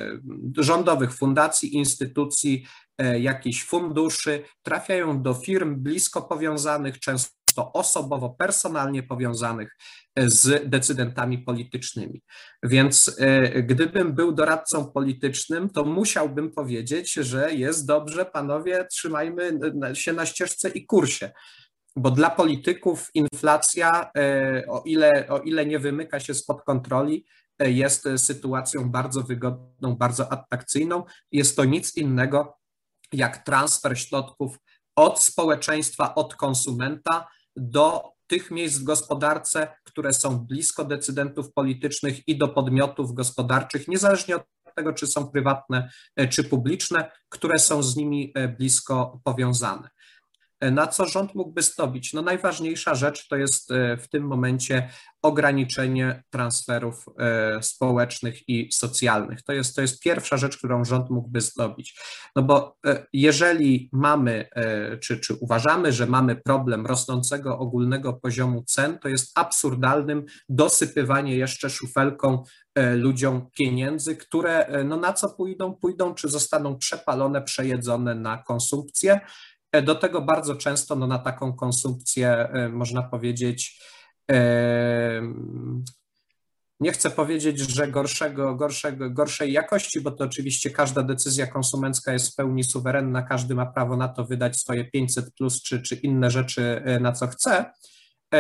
rządowych 0.59 1.15
fundacji, 1.15 1.75
instytucji, 1.77 2.67
e, 2.99 3.21
jakichś 3.21 3.65
funduszy, 3.65 4.43
trafiają 4.63 5.23
do 5.23 5.35
firm 5.35 5.77
blisko 5.77 6.23
powiązanych, 6.23 6.99
często 6.99 7.35
osobowo, 7.73 8.31
personalnie 8.31 9.03
powiązanych 9.03 9.77
z 10.17 10.71
decydentami 10.71 11.39
politycznymi. 11.39 12.23
Więc 12.63 13.17
gdybym 13.63 14.13
był 14.13 14.33
doradcą 14.33 14.93
politycznym, 14.93 15.71
to 15.71 15.85
musiałbym 15.85 16.53
powiedzieć, 16.53 17.13
że 17.13 17.55
jest 17.55 17.87
dobrze, 17.87 18.25
panowie, 18.25 18.87
trzymajmy 18.91 19.59
się 19.95 20.13
na 20.13 20.27
ścieżce 20.27 20.69
i 20.69 20.87
kursie 20.87 21.33
bo 21.97 22.11
dla 22.11 22.31
polityków 22.31 23.11
inflacja, 23.15 24.11
e, 24.17 24.65
o 24.69 24.83
ile, 24.83 25.29
o 25.29 25.39
ile 25.39 25.67
nie 25.67 25.79
wymyka 25.79 26.21
się 26.21 26.35
spod 26.35 26.63
kontroli, 26.63 27.27
e, 27.59 27.71
jest 27.71 28.09
sytuacją 28.17 28.91
bardzo 28.91 29.23
wygodną, 29.23 29.97
bardzo 29.97 30.33
atrakcyjną. 30.33 31.05
Jest 31.33 31.57
to 31.57 31.65
nic 31.65 31.97
innego 31.97 32.59
jak 33.13 33.45
transfer 33.45 33.99
środków 33.99 34.59
od 34.97 35.23
społeczeństwa, 35.23 36.15
od 36.15 36.35
konsumenta 36.35 37.29
do 37.57 38.03
tych 38.27 38.51
miejsc 38.51 38.79
w 38.79 38.85
gospodarce, 38.85 39.69
które 39.85 40.13
są 40.13 40.39
blisko 40.39 40.85
decydentów 40.85 41.53
politycznych 41.53 42.29
i 42.29 42.39
do 42.39 42.49
podmiotów 42.49 43.15
gospodarczych, 43.15 43.89
niezależnie 43.89 44.37
od 44.37 44.45
tego, 44.77 44.93
czy 44.93 45.07
są 45.07 45.27
prywatne, 45.27 45.91
e, 46.17 46.29
czy 46.29 46.45
publiczne, 46.45 47.11
które 47.29 47.59
są 47.59 47.83
z 47.83 47.97
nimi 47.97 48.35
blisko 48.59 49.21
powiązane. 49.25 49.89
Na 50.73 50.87
co 50.87 51.07
rząd 51.07 51.35
mógłby 51.35 51.63
stopić? 51.63 52.13
No 52.13 52.23
najważniejsza 52.23 52.95
rzecz 52.95 53.29
to 53.29 53.37
jest 53.37 53.71
e, 53.71 53.97
w 53.97 54.09
tym 54.09 54.27
momencie 54.27 54.89
ograniczenie 55.23 56.23
transferów 56.31 57.07
e, 57.19 57.63
społecznych 57.63 58.49
i 58.49 58.73
socjalnych. 58.73 59.43
To 59.43 59.53
jest, 59.53 59.77
to 59.77 59.83
jest 59.83 60.03
pierwsza 60.03 60.37
rzecz, 60.37 60.59
którą 60.59 60.85
rząd 60.85 61.11
mógłby 61.11 61.41
zrobić. 61.41 62.01
No 62.37 62.43
bo 62.43 62.77
e, 62.87 63.07
jeżeli 63.13 63.89
mamy, 63.93 64.49
czy, 65.01 65.21
czy 65.21 65.35
uważamy, 65.35 65.93
że 65.93 66.07
mamy 66.07 66.37
problem 66.37 66.87
rosnącego 66.87 67.59
ogólnego 67.59 68.13
poziomu 68.13 68.65
cen, 68.67 68.99
to 68.99 69.09
jest 69.09 69.39
absurdalnym 69.39 70.25
dosypywanie 70.49 71.37
jeszcze 71.37 71.71
szufelką 71.71 72.43
ludziom 72.97 73.51
pieniędzy, 73.59 74.17
które 74.17 74.85
no 74.85 74.97
na 74.97 75.13
co 75.13 75.31
pójdą? 75.31 75.75
Pójdą, 75.75 76.15
czy 76.15 76.29
zostaną 76.29 76.79
przepalone, 76.79 77.43
przejedzone 77.43 78.15
na 78.15 78.43
konsumpcję, 78.43 79.21
do 79.83 79.95
tego 79.95 80.21
bardzo 80.21 80.55
często 80.55 80.97
no, 80.97 81.07
na 81.07 81.19
taką 81.19 81.53
konsumpcję 81.53 82.31
e, 82.31 82.69
można 82.69 83.03
powiedzieć, 83.03 83.83
e, 84.31 85.23
nie 86.81 86.93
chcę 86.93 87.11
powiedzieć, 87.11 87.59
że 87.59 87.89
gorszego, 87.89 88.55
gorszego, 88.55 89.11
gorszej 89.11 89.53
jakości, 89.53 90.01
bo 90.01 90.11
to 90.11 90.25
oczywiście 90.25 90.71
każda 90.71 91.03
decyzja 91.03 91.47
konsumencka 91.47 92.13
jest 92.13 92.33
w 92.33 92.35
pełni 92.35 92.65
suwerenna, 92.65 93.23
każdy 93.23 93.55
ma 93.55 93.67
prawo 93.67 93.97
na 93.97 94.09
to 94.09 94.25
wydać 94.25 94.57
swoje 94.57 94.85
500 94.85 95.35
plus 95.35 95.63
czy, 95.63 95.83
czy 95.83 95.95
inne 95.95 96.31
rzeczy, 96.31 96.83
na 97.01 97.13
co 97.13 97.27
chce, 97.27 97.65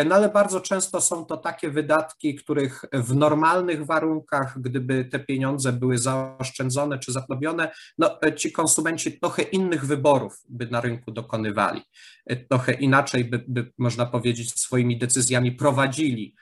no 0.05 0.15
ale 0.15 0.29
bardzo 0.29 0.61
często 0.61 1.01
są 1.01 1.25
to 1.25 1.37
takie 1.37 1.71
wydatki, 1.71 2.35
których 2.35 2.85
w 2.93 3.15
normalnych 3.15 3.87
warunkach, 3.87 4.61
gdyby 4.61 5.05
te 5.05 5.18
pieniądze 5.18 5.73
były 5.73 5.99
zaoszczędzone 5.99 6.99
czy 6.99 7.12
zaplobione, 7.12 7.71
no 7.99 8.23
e, 8.23 8.35
ci 8.35 8.53
konsumenci 8.53 9.21
trochę 9.21 9.42
innych 9.42 9.87
wyborów 9.87 10.42
by 10.49 10.66
na 10.66 10.81
rynku 10.81 11.11
dokonywali. 11.11 11.83
E, 12.27 12.37
trochę 12.37 12.73
inaczej 12.73 13.25
by, 13.25 13.45
by 13.49 13.73
można 13.79 14.07
powiedzieć 14.07 14.61
swoimi 14.61 14.99
decyzjami 14.99 15.53
prowadzili 15.53 16.35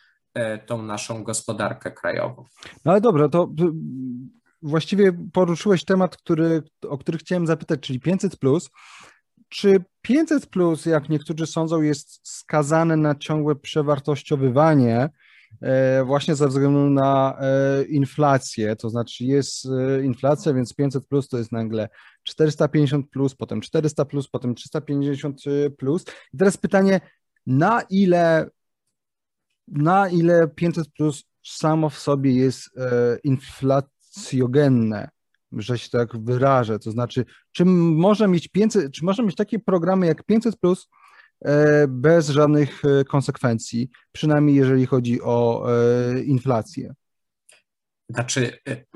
tą 0.67 0.83
naszą 0.83 1.25
gospodarkę 1.25 1.91
krajową. 1.91 2.45
No 2.85 2.93
ale 2.93 3.01
dobra, 3.01 3.29
to 3.29 3.49
właściwie 4.63 5.13
poruszyłeś 5.33 5.85
temat, 5.85 6.17
który, 6.17 6.63
o 6.89 6.99
który 6.99 7.19
chciałem 7.19 7.47
zapytać, 7.47 7.81
czyli 7.81 8.01
500 8.01 8.37
plus. 8.37 8.71
Czy 9.53 9.85
500, 10.03 10.47
plus, 10.47 10.87
jak 10.87 11.09
niektórzy 11.09 11.47
sądzą, 11.47 11.83
jest 11.83 12.29
skazane 12.29 12.97
na 12.97 13.15
ciągłe 13.15 13.57
przewartościowywanie 13.57 15.09
e, 15.63 16.05
właśnie 16.05 16.35
ze 16.35 16.49
względu 16.49 16.91
na 16.91 17.39
e, 17.41 17.83
inflację? 17.85 18.77
To 18.77 18.91
znaczy, 18.91 19.25
jest 19.25 19.67
e, 19.67 20.05
inflacja, 20.05 20.55
więc 20.55 20.75
500 20.75 21.07
plus 21.07 21.29
to 21.29 21.39
jest 21.39 21.53
nagle 21.53 21.89
450 22.23 23.11
plus, 23.11 23.35
potem 23.35 23.61
400 23.61 24.05
plus, 24.05 24.29
potem 24.29 24.55
350 24.55 25.41
plus. 25.79 26.05
I 26.35 26.39
teraz 26.39 26.57
pytanie, 26.57 27.01
na 27.47 27.83
ile, 27.91 28.51
na 29.69 30.09
ile 30.09 30.49
500 30.49 30.89
plus 30.89 31.25
samo 31.43 31.91
w 31.91 31.99
sobie 31.99 32.33
jest 32.33 32.71
inflacjogenne? 33.25 35.09
Że 35.53 35.79
się 35.79 35.91
tak 35.91 36.25
wyrażę. 36.25 36.79
To 36.79 36.91
znaczy, 36.91 37.25
czy 37.53 37.65
można 37.65 38.27
mieć 38.27 38.49
500, 38.49 38.93
czy 38.93 39.05
można 39.05 39.25
mieć 39.25 39.37
takie 39.37 39.59
programy 39.59 40.07
jak 40.07 40.23
500 40.23 40.57
plus 40.57 40.89
e, 41.45 41.89
bez 41.89 42.29
żadnych 42.29 42.83
e, 42.85 43.05
konsekwencji, 43.05 43.91
przynajmniej 44.13 44.57
jeżeli 44.57 44.87
chodzi 44.87 45.23
o 45.23 45.67
e, 45.73 46.23
inflację? 46.23 46.95
Znaczy, 48.15 48.59
y, 48.69 48.87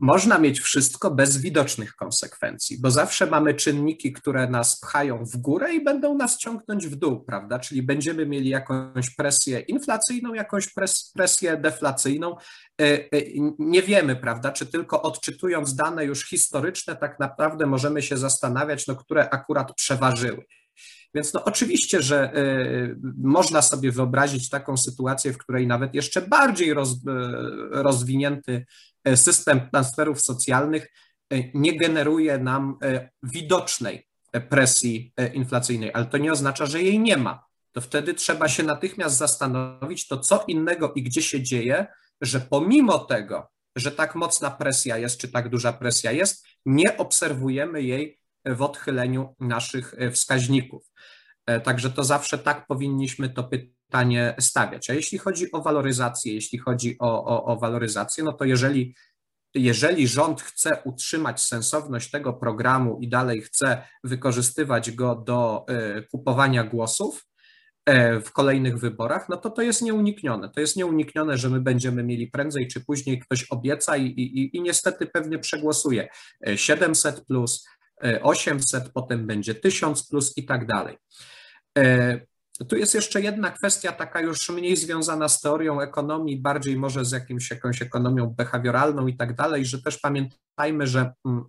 można 0.00 0.38
mieć 0.38 0.60
wszystko 0.60 1.10
bez 1.10 1.38
widocznych 1.38 1.94
konsekwencji, 1.94 2.80
bo 2.80 2.90
zawsze 2.90 3.26
mamy 3.26 3.54
czynniki, 3.54 4.12
które 4.12 4.48
nas 4.48 4.80
pchają 4.80 5.24
w 5.24 5.36
górę 5.36 5.74
i 5.74 5.84
będą 5.84 6.14
nas 6.14 6.38
ciągnąć 6.38 6.86
w 6.86 6.96
dół, 6.96 7.24
prawda? 7.24 7.58
Czyli 7.58 7.82
będziemy 7.82 8.26
mieli 8.26 8.48
jakąś 8.48 9.10
presję 9.10 9.60
inflacyjną, 9.60 10.34
jakąś 10.34 10.74
pres, 10.74 11.12
presję 11.14 11.56
deflacyjną. 11.56 12.36
Y, 12.80 12.84
y, 13.14 13.34
nie 13.58 13.82
wiemy, 13.82 14.16
prawda, 14.16 14.52
czy 14.52 14.66
tylko 14.66 15.02
odczytując 15.02 15.74
dane 15.74 16.04
już 16.04 16.28
historyczne, 16.28 16.96
tak 16.96 17.20
naprawdę 17.20 17.66
możemy 17.66 18.02
się 18.02 18.16
zastanawiać, 18.16 18.86
no, 18.86 18.96
które 18.96 19.30
akurat 19.30 19.74
przeważyły. 19.74 20.44
Więc 21.14 21.34
no 21.34 21.44
oczywiście, 21.44 22.02
że 22.02 22.36
y, 22.36 22.96
można 23.22 23.62
sobie 23.62 23.92
wyobrazić 23.92 24.50
taką 24.50 24.76
sytuację, 24.76 25.32
w 25.32 25.38
której 25.38 25.66
nawet 25.66 25.94
jeszcze 25.94 26.22
bardziej 26.22 26.74
roz, 26.74 26.92
y, 26.92 26.96
rozwinięty 27.70 28.66
y, 29.08 29.16
system 29.16 29.60
transferów 29.70 30.20
socjalnych 30.20 30.88
nie 31.54 31.78
generuje 31.78 32.38
nam 32.38 32.78
widocznej 33.22 34.06
presji 34.48 35.12
inflacyjnej, 35.34 35.90
ale 35.94 36.06
to 36.06 36.18
nie 36.18 36.32
oznacza, 36.32 36.66
że 36.66 36.82
jej 36.82 37.00
nie 37.00 37.16
ma. 37.16 37.44
To 37.72 37.80
wtedy 37.80 38.14
trzeba 38.14 38.48
się 38.48 38.62
natychmiast 38.62 39.16
zastanowić, 39.16 40.08
to 40.08 40.18
co 40.18 40.44
innego 40.48 40.92
i 40.92 41.02
gdzie 41.02 41.22
się 41.22 41.42
dzieje, 41.42 41.86
że 42.20 42.40
pomimo 42.40 42.98
tego, 42.98 43.48
że 43.76 43.92
tak 43.92 44.14
mocna 44.14 44.50
presja 44.50 44.98
jest, 44.98 45.20
czy 45.20 45.28
tak 45.28 45.48
duża 45.48 45.72
presja 45.72 46.12
jest, 46.12 46.46
nie 46.66 46.96
obserwujemy 46.96 47.82
jej 47.82 48.18
w 48.46 48.62
odchyleniu 48.62 49.34
naszych 49.40 49.94
e, 49.98 50.10
wskaźników. 50.10 50.92
E, 51.46 51.60
także 51.60 51.90
to 51.90 52.04
zawsze 52.04 52.38
tak 52.38 52.66
powinniśmy 52.66 53.28
to 53.28 53.44
pytanie 53.44 54.34
stawiać. 54.40 54.90
A 54.90 54.94
jeśli 54.94 55.18
chodzi 55.18 55.52
o 55.52 55.62
waloryzację, 55.62 56.34
jeśli 56.34 56.58
chodzi 56.58 56.96
o, 56.98 57.24
o, 57.24 57.44
o 57.44 57.56
waloryzację, 57.56 58.24
no 58.24 58.32
to 58.32 58.44
jeżeli 58.44 58.94
jeżeli 59.54 60.08
rząd 60.08 60.42
chce 60.42 60.82
utrzymać 60.84 61.42
sensowność 61.42 62.10
tego 62.10 62.32
programu 62.32 62.98
i 63.00 63.08
dalej 63.08 63.42
chce 63.42 63.82
wykorzystywać 64.04 64.90
go 64.90 65.14
do 65.14 65.64
e, 65.68 66.02
kupowania 66.02 66.64
głosów 66.64 67.26
w 68.24 68.32
kolejnych 68.32 68.78
wyborach, 68.78 69.28
no 69.28 69.36
to 69.36 69.50
to 69.50 69.62
jest 69.62 69.82
nieuniknione. 69.82 70.50
To 70.50 70.60
jest 70.60 70.76
nieuniknione, 70.76 71.38
że 71.38 71.50
my 71.50 71.60
będziemy 71.60 72.02
mieli 72.02 72.26
prędzej 72.26 72.68
czy 72.68 72.84
później 72.84 73.20
ktoś 73.20 73.44
obieca 73.50 73.96
i, 73.96 74.06
i, 74.06 74.56
i 74.56 74.62
niestety 74.62 75.06
pewnie 75.06 75.38
przegłosuje 75.38 76.08
700 76.56 77.24
plus, 77.26 77.66
800, 78.22 78.88
potem 78.92 79.26
będzie 79.26 79.54
1000 79.54 80.08
plus 80.08 80.38
i 80.38 80.44
tak 80.44 80.66
dalej. 80.66 80.98
E, 81.78 82.20
tu 82.68 82.76
jest 82.76 82.94
jeszcze 82.94 83.20
jedna 83.20 83.50
kwestia, 83.50 83.92
taka 83.92 84.20
już 84.20 84.50
mniej 84.50 84.76
związana 84.76 85.28
z 85.28 85.40
teorią 85.40 85.80
ekonomii, 85.80 86.40
bardziej 86.40 86.76
może 86.76 87.04
z 87.04 87.12
jakimś, 87.12 87.50
jakąś 87.50 87.82
ekonomią 87.82 88.26
behawioralną 88.26 89.06
i 89.06 89.16
tak 89.16 89.34
dalej, 89.34 89.64
że 89.64 89.82
też 89.82 89.98
pamiętajmy, 89.98 90.86
że 90.86 91.12
mm, 91.26 91.44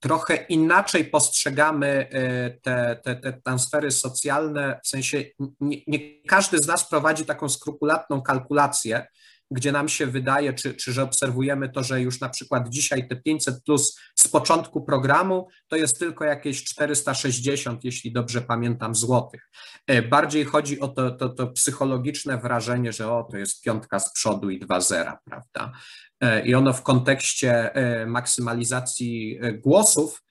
trochę 0.00 0.34
inaczej 0.34 1.04
postrzegamy 1.04 2.08
e, 2.10 2.50
te, 2.50 3.00
te, 3.04 3.16
te 3.16 3.32
transfery 3.32 3.90
socjalne, 3.90 4.80
w 4.84 4.88
sensie 4.88 5.24
nie, 5.60 5.76
nie 5.86 6.22
każdy 6.22 6.58
z 6.58 6.66
nas 6.66 6.88
prowadzi 6.88 7.24
taką 7.24 7.48
skrupulatną 7.48 8.22
kalkulację, 8.22 9.06
gdzie 9.52 9.72
nam 9.72 9.88
się 9.88 10.06
wydaje, 10.06 10.52
czy, 10.52 10.74
czy 10.74 10.92
że 10.92 11.02
obserwujemy 11.02 11.68
to, 11.68 11.82
że 11.82 12.00
już 12.00 12.20
na 12.20 12.28
przykład 12.28 12.68
dzisiaj 12.68 13.08
te 13.08 13.16
500 13.16 13.64
plus 13.64 13.98
z 14.14 14.28
początku 14.28 14.84
programu 14.84 15.48
to 15.68 15.76
jest 15.76 15.98
tylko 15.98 16.24
jakieś 16.24 16.64
460, 16.64 17.84
jeśli 17.84 18.12
dobrze 18.12 18.40
pamiętam, 18.40 18.94
złotych. 18.94 19.50
E, 19.86 20.02
bardziej 20.02 20.44
chodzi 20.44 20.80
o 20.80 20.88
to, 20.88 21.10
to, 21.10 21.28
to 21.28 21.46
psychologiczne 21.46 22.38
wrażenie, 22.38 22.92
że 22.92 23.12
o, 23.12 23.28
to 23.30 23.36
jest 23.36 23.62
piątka 23.62 24.00
z 24.00 24.12
przodu 24.12 24.50
i 24.50 24.60
dwa 24.60 24.80
zera, 24.80 25.18
prawda? 25.24 25.72
E, 26.20 26.46
I 26.46 26.54
ono 26.54 26.72
w 26.72 26.82
kontekście 26.82 27.74
e, 27.74 28.06
maksymalizacji 28.06 29.40
głosów, 29.64 30.22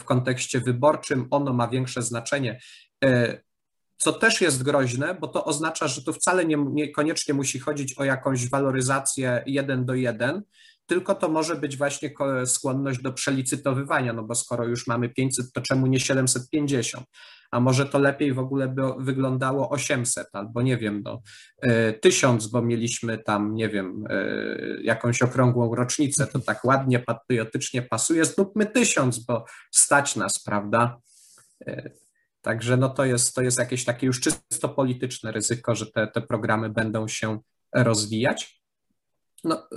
w 0.00 0.04
kontekście 0.04 0.60
wyborczym, 0.60 1.28
ono 1.30 1.52
ma 1.52 1.68
większe 1.68 2.02
znaczenie 2.02 2.60
co 4.04 4.12
też 4.12 4.40
jest 4.40 4.62
groźne, 4.62 5.16
bo 5.20 5.28
to 5.28 5.44
oznacza, 5.44 5.88
że 5.88 6.02
to 6.02 6.12
wcale 6.12 6.44
nie, 6.44 6.56
niekoniecznie 6.56 7.34
musi 7.34 7.58
chodzić 7.58 7.98
o 7.98 8.04
jakąś 8.04 8.48
waloryzację 8.48 9.42
jeden 9.46 9.84
do 9.84 9.94
jeden, 9.94 10.42
tylko 10.86 11.14
to 11.14 11.28
może 11.28 11.56
być 11.56 11.76
właśnie 11.76 12.10
skłonność 12.46 13.02
do 13.02 13.12
przelicytowywania, 13.12 14.12
no 14.12 14.22
bo 14.22 14.34
skoro 14.34 14.66
już 14.66 14.86
mamy 14.86 15.08
500, 15.08 15.52
to 15.52 15.60
czemu 15.60 15.86
nie 15.86 16.00
750? 16.00 17.06
A 17.50 17.60
może 17.60 17.86
to 17.86 17.98
lepiej 17.98 18.32
w 18.32 18.38
ogóle 18.38 18.68
by 18.68 18.82
wyglądało 18.98 19.70
800 19.70 20.26
albo 20.32 20.62
nie 20.62 20.76
wiem, 20.76 21.02
no 21.04 21.22
1000, 22.00 22.44
e, 22.44 22.48
bo 22.52 22.62
mieliśmy 22.62 23.18
tam, 23.18 23.54
nie 23.54 23.68
wiem, 23.68 24.04
e, 24.10 24.26
jakąś 24.82 25.22
okrągłą 25.22 25.74
rocznicę, 25.74 26.26
to 26.26 26.38
tak 26.38 26.64
ładnie, 26.64 26.98
patriotycznie 26.98 27.82
pasuje, 27.82 28.24
zróbmy 28.24 28.66
1000, 28.66 29.18
bo 29.18 29.44
stać 29.70 30.16
nas, 30.16 30.38
prawda? 30.44 30.98
Także 32.44 32.76
no 32.76 32.88
to, 32.88 33.04
jest, 33.04 33.34
to 33.34 33.42
jest 33.42 33.58
jakieś 33.58 33.84
takie 33.84 34.06
już 34.06 34.20
czysto 34.20 34.68
polityczne 34.68 35.32
ryzyko, 35.32 35.74
że 35.74 35.86
te, 35.86 36.06
te 36.06 36.20
programy 36.20 36.70
będą 36.70 37.08
się 37.08 37.38
rozwijać. 37.74 38.62
No, 39.44 39.68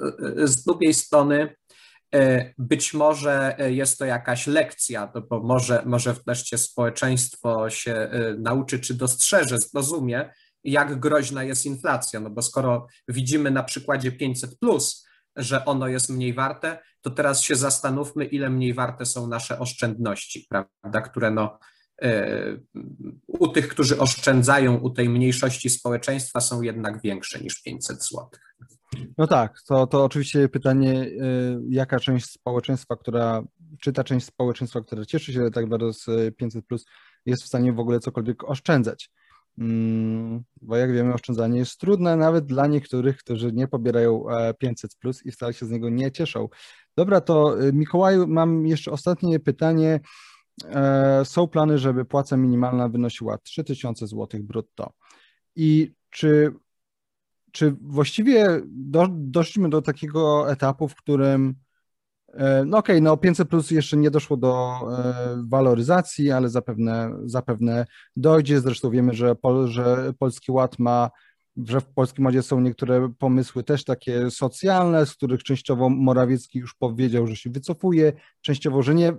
z 0.43 0.63
drugiej 0.63 0.93
strony, 0.93 1.55
e, 2.15 2.53
być 2.57 2.93
może 2.93 3.55
jest 3.69 3.97
to 3.97 4.05
jakaś 4.05 4.47
lekcja, 4.47 5.11
no 5.15 5.21
bo 5.21 5.43
może, 5.43 5.83
może 5.85 6.15
wreszcie 6.25 6.57
społeczeństwo 6.57 7.69
się 7.69 8.09
nauczy, 8.37 8.79
czy 8.79 8.93
dostrzeże, 8.93 9.57
zrozumie, 9.57 10.33
jak 10.63 10.99
groźna 10.99 11.43
jest 11.43 11.65
inflacja. 11.65 12.19
No 12.19 12.29
bo 12.29 12.41
skoro 12.41 12.87
widzimy 13.07 13.51
na 13.51 13.63
przykładzie 13.63 14.11
500, 14.11 14.51
że 15.35 15.65
ono 15.65 15.87
jest 15.87 16.09
mniej 16.09 16.33
warte, 16.33 16.79
to 17.01 17.09
teraz 17.09 17.41
się 17.41 17.55
zastanówmy, 17.55 18.25
ile 18.25 18.49
mniej 18.49 18.73
warte 18.73 19.05
są 19.05 19.27
nasze 19.27 19.59
oszczędności, 19.59 20.45
prawda, 20.49 21.01
które 21.01 21.31
no, 21.31 21.59
u 23.27 23.47
tych, 23.47 23.67
którzy 23.67 23.99
oszczędzają, 23.99 24.77
u 24.77 24.89
tej 24.89 25.09
mniejszości 25.09 25.69
społeczeństwa 25.69 26.41
są 26.41 26.61
jednak 26.61 27.01
większe 27.01 27.39
niż 27.39 27.61
500 27.61 28.03
zł. 28.03 28.27
No 29.17 29.27
tak, 29.27 29.61
to, 29.67 29.87
to 29.87 30.03
oczywiście 30.03 30.49
pytanie, 30.49 30.93
e, 30.93 31.07
jaka 31.69 31.99
część 31.99 32.25
społeczeństwa, 32.25 32.95
która, 32.95 33.43
czy 33.81 33.93
ta 33.93 34.03
część 34.03 34.25
społeczeństwa, 34.25 34.81
która 34.81 35.05
cieszy 35.05 35.33
się 35.33 35.51
tak 35.51 35.69
bardzo 35.69 35.93
z 35.93 36.35
500, 36.35 36.65
jest 37.25 37.43
w 37.43 37.47
stanie 37.47 37.73
w 37.73 37.79
ogóle 37.79 37.99
cokolwiek 37.99 38.43
oszczędzać. 38.43 39.11
Mm, 39.57 40.43
bo 40.61 40.75
jak 40.75 40.93
wiemy, 40.93 41.13
oszczędzanie 41.13 41.59
jest 41.59 41.79
trudne 41.79 42.15
nawet 42.15 42.45
dla 42.45 42.67
niektórych, 42.67 43.17
którzy 43.17 43.51
nie 43.51 43.67
pobierają 43.67 44.25
500 44.59 44.91
e, 45.05 45.09
i 45.25 45.31
wcale 45.31 45.53
się 45.53 45.65
z 45.65 45.69
niego 45.69 45.89
nie 45.89 46.11
cieszą. 46.11 46.47
Dobra, 46.97 47.21
to 47.21 47.55
Mikołaju, 47.73 48.27
mam 48.27 48.67
jeszcze 48.67 48.91
ostatnie 48.91 49.39
pytanie. 49.39 49.99
E, 50.65 51.25
są 51.25 51.47
plany, 51.47 51.77
żeby 51.77 52.05
płaca 52.05 52.37
minimalna 52.37 52.89
wynosiła 52.89 53.37
3000 53.37 54.07
zł 54.07 54.27
brutto. 54.43 54.93
I 55.55 55.93
czy, 56.09 56.53
czy 57.51 57.75
właściwie 57.81 58.61
do, 58.65 59.07
doszliśmy 59.11 59.69
do 59.69 59.81
takiego 59.81 60.51
etapu, 60.51 60.87
w 60.87 60.95
którym 60.95 61.55
e, 62.33 62.65
no 62.65 62.77
okej, 62.77 62.95
okay, 62.95 63.01
no 63.01 63.17
500 63.17 63.49
plus 63.49 63.71
jeszcze 63.71 63.97
nie 63.97 64.11
doszło 64.11 64.37
do 64.37 64.79
e, 64.97 65.43
waloryzacji, 65.47 66.31
ale 66.31 66.49
zapewne, 66.49 67.11
zapewne 67.25 67.85
dojdzie. 68.15 68.61
Zresztą 68.61 68.89
wiemy, 68.89 69.13
że, 69.13 69.35
Pol, 69.35 69.67
że 69.67 70.13
Polski 70.19 70.51
Ład 70.51 70.79
ma, 70.79 71.09
że 71.57 71.81
w 71.81 71.85
Polskim 71.85 72.25
Ładzie 72.25 72.43
są 72.43 72.59
niektóre 72.59 73.13
pomysły 73.19 73.63
też 73.63 73.83
takie 73.83 74.31
socjalne, 74.31 75.05
z 75.05 75.13
których 75.13 75.43
częściowo 75.43 75.89
Morawiecki 75.89 76.59
już 76.59 76.75
powiedział, 76.75 77.27
że 77.27 77.35
się 77.35 77.49
wycofuje, 77.49 78.13
częściowo, 78.41 78.83
że 78.83 78.95
nie 78.95 79.13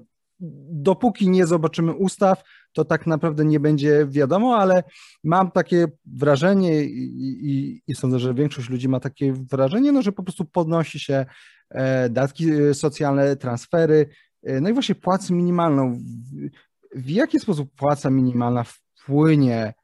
dopóki 0.71 1.29
nie 1.29 1.47
zobaczymy 1.47 1.93
ustaw, 1.93 2.43
to 2.73 2.85
tak 2.85 3.07
naprawdę 3.07 3.45
nie 3.45 3.61
będzie 3.61 4.07
wiadomo, 4.07 4.57
ale 4.57 4.85
mam 5.25 5.51
takie 5.51 5.87
wrażenie 6.07 6.85
i, 6.85 7.03
i, 7.51 7.83
i, 7.87 7.95
sądzę, 7.95 8.19
że 8.19 8.35
większość 8.35 8.69
ludzi 8.69 8.89
ma 8.89 9.01
takie 9.01 9.33
wrażenie, 9.33 9.93
no, 9.93 10.03
że 10.03 10.13
po 10.13 10.23
prostu 10.23 10.45
podnosi 10.45 11.01
się 11.01 11.27
e, 11.71 12.09
datki 12.09 12.51
e, 12.53 12.75
socjalne, 12.75 13.37
transfery, 13.37 14.09
e, 14.43 14.61
no 14.61 14.69
i 14.69 14.73
właśnie 14.73 14.95
płacę 14.95 15.35
minimalną. 15.35 15.95
W, 15.95 16.49
w 16.95 17.11
jaki 17.11 17.41
sposób 17.41 17.75
płaca 17.75 18.11
minimalna 18.11 18.65
wpłynie 18.65 19.75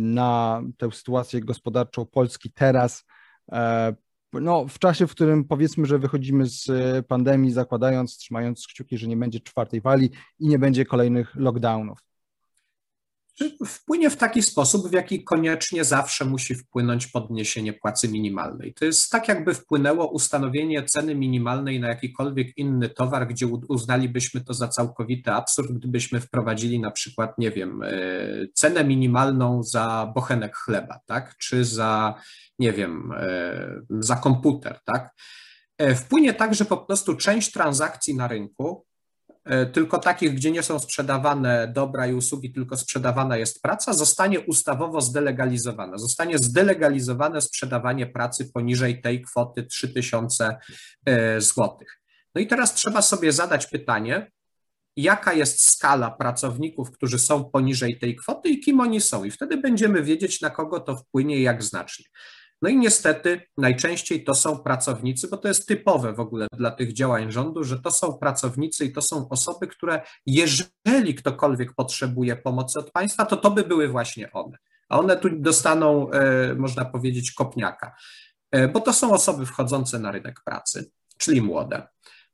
na 0.00 0.62
tę 0.76 0.92
sytuację 0.92 1.40
gospodarczą 1.40 2.06
Polski 2.06 2.52
teraz, 2.52 3.04
no, 4.32 4.68
w 4.68 4.78
czasie, 4.78 5.06
w 5.06 5.10
którym 5.10 5.44
powiedzmy, 5.44 5.86
że 5.86 5.98
wychodzimy 5.98 6.46
z 6.46 6.70
e, 6.70 7.02
pandemii, 7.02 7.50
zakładając, 7.50 8.16
trzymając 8.16 8.66
kciuki, 8.66 8.98
że 8.98 9.06
nie 9.06 9.16
będzie 9.16 9.40
czwartej 9.40 9.80
fali 9.80 10.10
i 10.38 10.48
nie 10.48 10.58
będzie 10.58 10.84
kolejnych 10.84 11.36
lockdownów? 11.36 11.98
Wpłynie 13.66 14.10
w 14.10 14.16
taki 14.16 14.42
sposób, 14.42 14.88
w 14.88 14.92
jaki 14.92 15.24
koniecznie 15.24 15.84
zawsze 15.84 16.24
musi 16.24 16.54
wpłynąć 16.54 17.06
podniesienie 17.06 17.72
płacy 17.72 18.08
minimalnej. 18.08 18.74
To 18.74 18.84
jest 18.84 19.10
tak, 19.10 19.28
jakby 19.28 19.54
wpłynęło 19.54 20.10
ustanowienie 20.10 20.84
ceny 20.84 21.14
minimalnej 21.14 21.80
na 21.80 21.88
jakikolwiek 21.88 22.58
inny 22.58 22.88
towar, 22.88 23.28
gdzie 23.28 23.46
uznalibyśmy 23.46 24.40
to 24.40 24.54
za 24.54 24.68
całkowity 24.68 25.32
absurd, 25.32 25.72
gdybyśmy 25.72 26.20
wprowadzili 26.20 26.80
na 26.80 26.90
przykład, 26.90 27.38
nie 27.38 27.50
wiem, 27.50 27.82
e, 27.82 27.88
cenę 28.54 28.84
minimalną 28.84 29.62
za 29.62 30.12
bochenek 30.14 30.56
chleba, 30.56 31.00
tak, 31.06 31.36
czy 31.36 31.64
za 31.64 32.14
nie 32.58 32.72
wiem, 32.72 33.12
e, 33.16 33.80
za 33.90 34.16
komputer, 34.16 34.80
tak? 34.84 35.14
E, 35.78 35.94
wpłynie 35.94 36.34
tak, 36.34 36.54
że 36.54 36.64
po 36.64 36.76
prostu 36.76 37.16
część 37.16 37.52
transakcji 37.52 38.14
na 38.14 38.28
rynku, 38.28 38.87
tylko 39.72 39.98
takich, 39.98 40.34
gdzie 40.34 40.50
nie 40.50 40.62
są 40.62 40.78
sprzedawane 40.78 41.72
dobra 41.74 42.06
i 42.06 42.14
usługi, 42.14 42.52
tylko 42.52 42.76
sprzedawana 42.76 43.36
jest 43.36 43.62
praca, 43.62 43.92
zostanie 43.92 44.40
ustawowo 44.40 45.00
zdelegalizowana. 45.00 45.98
Zostanie 45.98 46.38
zdelegalizowane 46.38 47.40
sprzedawanie 47.40 48.06
pracy 48.06 48.52
poniżej 48.52 49.00
tej 49.00 49.22
kwoty 49.22 49.62
3000 49.62 50.56
zł. 51.38 51.78
No 52.34 52.40
i 52.40 52.46
teraz 52.46 52.74
trzeba 52.74 53.02
sobie 53.02 53.32
zadać 53.32 53.66
pytanie, 53.66 54.30
jaka 54.96 55.32
jest 55.32 55.72
skala 55.72 56.10
pracowników, 56.10 56.90
którzy 56.90 57.18
są 57.18 57.44
poniżej 57.44 57.98
tej 57.98 58.16
kwoty 58.16 58.48
i 58.48 58.60
kim 58.60 58.80
oni 58.80 59.00
są. 59.00 59.24
I 59.24 59.30
wtedy 59.30 59.56
będziemy 59.56 60.02
wiedzieć, 60.02 60.40
na 60.40 60.50
kogo 60.50 60.80
to 60.80 60.96
wpłynie 60.96 61.38
i 61.38 61.42
jak 61.42 61.62
znacznie. 61.62 62.04
No 62.62 62.68
i 62.68 62.76
niestety 62.76 63.40
najczęściej 63.56 64.24
to 64.24 64.34
są 64.34 64.58
pracownicy, 64.58 65.28
bo 65.28 65.36
to 65.36 65.48
jest 65.48 65.68
typowe 65.68 66.12
w 66.12 66.20
ogóle 66.20 66.46
dla 66.52 66.70
tych 66.70 66.92
działań 66.92 67.32
rządu, 67.32 67.64
że 67.64 67.78
to 67.80 67.90
są 67.90 68.18
pracownicy 68.18 68.84
i 68.84 68.92
to 68.92 69.02
są 69.02 69.28
osoby, 69.28 69.66
które 69.66 70.02
jeżeli 70.26 71.14
ktokolwiek 71.14 71.74
potrzebuje 71.74 72.36
pomocy 72.36 72.78
od 72.78 72.90
państwa, 72.90 73.26
to 73.26 73.36
to 73.36 73.50
by 73.50 73.64
były 73.64 73.88
właśnie 73.88 74.32
one. 74.32 74.58
A 74.88 74.98
one 74.98 75.16
tu 75.16 75.28
dostaną, 75.30 76.10
e, 76.10 76.54
można 76.54 76.84
powiedzieć, 76.84 77.32
kopniaka, 77.32 77.96
e, 78.50 78.68
bo 78.68 78.80
to 78.80 78.92
są 78.92 79.12
osoby 79.12 79.46
wchodzące 79.46 79.98
na 79.98 80.12
rynek 80.12 80.40
pracy, 80.44 80.90
czyli 81.18 81.42
młode. 81.42 81.88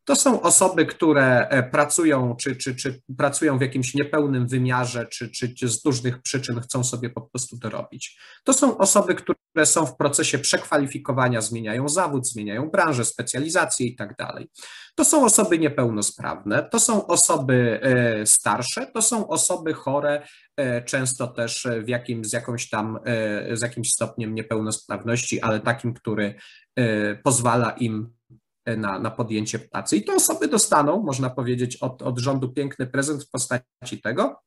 To 0.05 0.17
są 0.17 0.43
osoby, 0.43 0.87
które 0.87 1.49
e, 1.49 1.63
pracują, 1.63 2.37
czy, 2.37 2.57
czy, 2.57 2.75
czy 2.75 3.01
pracują 3.19 3.59
w 3.59 3.61
jakimś 3.61 3.95
niepełnym 3.95 4.49
wymiarze, 4.49 5.07
czy, 5.07 5.31
czy, 5.31 5.69
z 5.69 5.85
różnych 5.85 6.23
przyczyn 6.23 6.61
chcą 6.61 6.85
sobie 6.85 7.11
po 7.11 7.21
prostu 7.21 7.59
to 7.59 7.71
robić. 7.71 8.19
To 8.45 8.53
są 8.53 8.79
osoby, 8.79 9.15
które 9.15 9.67
są 9.67 9.87
w 9.87 9.97
procesie 9.97 10.39
przekwalifikowania, 10.39 11.41
zmieniają 11.41 11.89
zawód, 11.89 12.29
zmieniają 12.29 12.71
branżę, 12.71 13.05
specjalizację 13.05 13.87
i 13.87 13.97
tak 13.97 14.17
dalej. 14.17 14.49
To 14.95 15.05
są 15.05 15.25
osoby 15.25 15.59
niepełnosprawne, 15.59 16.69
to 16.73 16.81
są 16.81 17.07
osoby 17.07 17.81
e, 17.83 18.27
starsze, 18.27 18.87
to 18.87 19.03
są 19.03 19.29
osoby 19.29 19.75
chore, 19.75 20.27
e, 20.57 20.83
często 20.83 21.27
też 21.27 21.69
w 21.85 21.89
jakim, 21.89 22.25
z, 22.25 22.33
jakąś 22.33 22.69
tam, 22.69 22.99
z 23.53 23.63
jakimś 23.63 23.91
stopniem 23.91 24.35
niepełnosprawności, 24.35 25.41
ale 25.41 25.61
takim, 25.61 25.95
który 25.95 26.35
pozwala 27.23 27.71
im 27.71 28.15
na, 28.67 28.99
na 28.99 29.11
podjęcie 29.11 29.59
pracy. 29.59 29.97
I 29.97 30.05
te 30.05 30.15
osoby 30.15 30.49
dostaną, 30.49 31.03
można 31.03 31.31
powiedzieć, 31.31 31.77
od, 31.77 32.03
od 32.03 32.19
rządu 32.19 32.53
piękny 32.53 32.87
prezent 32.87 33.25
w 33.25 33.31
postaci 33.31 34.01
tego, 34.03 34.41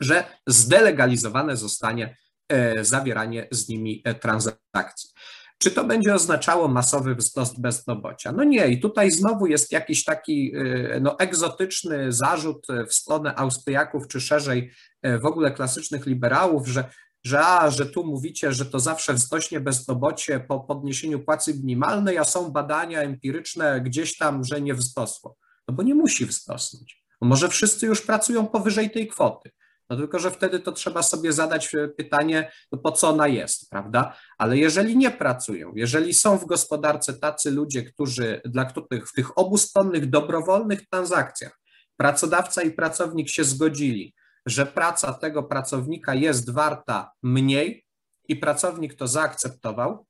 że 0.00 0.24
zdelegalizowane 0.46 1.56
zostanie 1.56 2.16
e, 2.48 2.84
zawieranie 2.84 3.48
z 3.50 3.68
nimi 3.68 4.02
e, 4.04 4.14
transakcji. 4.14 5.10
Czy 5.58 5.70
to 5.70 5.84
będzie 5.84 6.14
oznaczało 6.14 6.68
masowy 6.68 7.14
wzrost 7.14 7.60
bezrobocia? 7.60 8.32
No 8.32 8.44
nie, 8.44 8.68
i 8.68 8.80
tutaj 8.80 9.10
znowu 9.10 9.46
jest 9.46 9.72
jakiś 9.72 10.04
taki 10.04 10.52
e, 10.56 11.00
no, 11.00 11.18
egzotyczny 11.18 12.12
zarzut 12.12 12.66
w 12.88 12.94
stronę 12.94 13.34
Austriaków, 13.34 14.08
czy 14.08 14.20
szerzej 14.20 14.70
w 15.02 15.26
ogóle 15.26 15.50
klasycznych 15.50 16.06
liberałów, 16.06 16.68
że 16.68 16.84
że 17.26 17.46
a, 17.46 17.70
że 17.70 17.86
tu 17.86 18.04
mówicie, 18.04 18.52
że 18.52 18.66
to 18.66 18.80
zawsze 18.80 19.14
wzrośnie 19.14 19.60
bezrobocie 19.60 20.40
po 20.40 20.60
podniesieniu 20.60 21.20
płacy 21.20 21.54
minimalnej, 21.54 22.18
a 22.18 22.24
są 22.24 22.50
badania 22.50 23.00
empiryczne 23.00 23.80
gdzieś 23.80 24.16
tam, 24.16 24.44
że 24.44 24.60
nie 24.60 24.74
wzrosło. 24.74 25.36
No 25.68 25.74
bo 25.74 25.82
nie 25.82 25.94
musi 25.94 26.26
wzrosnąć. 26.26 27.04
Może 27.20 27.48
wszyscy 27.48 27.86
już 27.86 28.02
pracują 28.02 28.46
powyżej 28.46 28.90
tej 28.90 29.08
kwoty. 29.08 29.50
No 29.90 29.96
tylko, 29.96 30.18
że 30.18 30.30
wtedy 30.30 30.60
to 30.60 30.72
trzeba 30.72 31.02
sobie 31.02 31.32
zadać 31.32 31.74
e, 31.74 31.88
pytanie, 31.88 32.50
no 32.72 32.78
po 32.78 32.92
co 32.92 33.08
ona 33.08 33.28
jest, 33.28 33.70
prawda? 33.70 34.16
Ale 34.38 34.58
jeżeli 34.58 34.96
nie 34.96 35.10
pracują, 35.10 35.72
jeżeli 35.74 36.14
są 36.14 36.38
w 36.38 36.46
gospodarce 36.46 37.14
tacy 37.14 37.50
ludzie, 37.50 37.82
którzy, 37.82 38.40
dla 38.44 38.64
których 38.64 39.08
w 39.08 39.12
tych 39.12 39.38
obustronnych, 39.38 40.10
dobrowolnych 40.10 40.88
transakcjach 40.88 41.60
pracodawca 41.96 42.62
i 42.62 42.70
pracownik 42.70 43.28
się 43.28 43.44
zgodzili, 43.44 44.14
że 44.46 44.66
praca 44.66 45.12
tego 45.12 45.42
pracownika 45.42 46.14
jest 46.14 46.50
warta 46.50 47.12
mniej 47.22 47.86
i 48.28 48.36
pracownik 48.36 48.94
to 48.94 49.06
zaakceptował, 49.06 50.06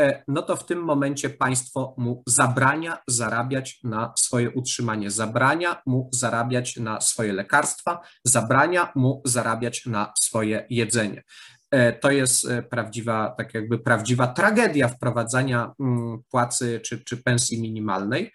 E, 0.00 0.22
no 0.28 0.42
to 0.42 0.56
w 0.56 0.66
tym 0.66 0.78
momencie 0.78 1.30
państwo 1.30 1.94
mu 1.98 2.22
zabrania 2.26 2.98
zarabiać 3.08 3.80
na 3.84 4.12
swoje 4.16 4.50
utrzymanie, 4.50 5.10
zabrania 5.10 5.82
mu 5.86 6.10
zarabiać 6.12 6.76
na 6.76 7.00
swoje 7.00 7.32
lekarstwa, 7.32 8.00
zabrania 8.24 8.92
mu 8.94 9.22
zarabiać 9.24 9.86
na 9.86 10.12
swoje 10.18 10.66
jedzenie. 10.70 11.22
E, 11.70 11.92
to 11.92 12.10
jest 12.10 12.44
e, 12.44 12.62
prawdziwa, 12.62 13.34
tak 13.38 13.54
jakby 13.54 13.78
prawdziwa 13.78 14.26
tragedia 14.26 14.88
wprowadzania 14.88 15.72
mm, 15.80 16.22
płacy 16.30 16.80
czy, 16.84 17.04
czy 17.04 17.16
pensji 17.16 17.60
minimalnej, 17.60 18.32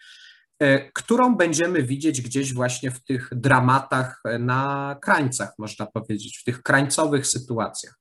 którą 0.93 1.35
będziemy 1.35 1.83
widzieć 1.83 2.21
gdzieś 2.21 2.53
właśnie 2.53 2.91
w 2.91 3.03
tych 3.03 3.29
dramatach 3.31 4.23
na 4.39 4.95
krańcach, 5.01 5.53
można 5.57 5.85
powiedzieć, 5.85 6.37
w 6.37 6.43
tych 6.43 6.63
krańcowych 6.63 7.27
sytuacjach 7.27 7.99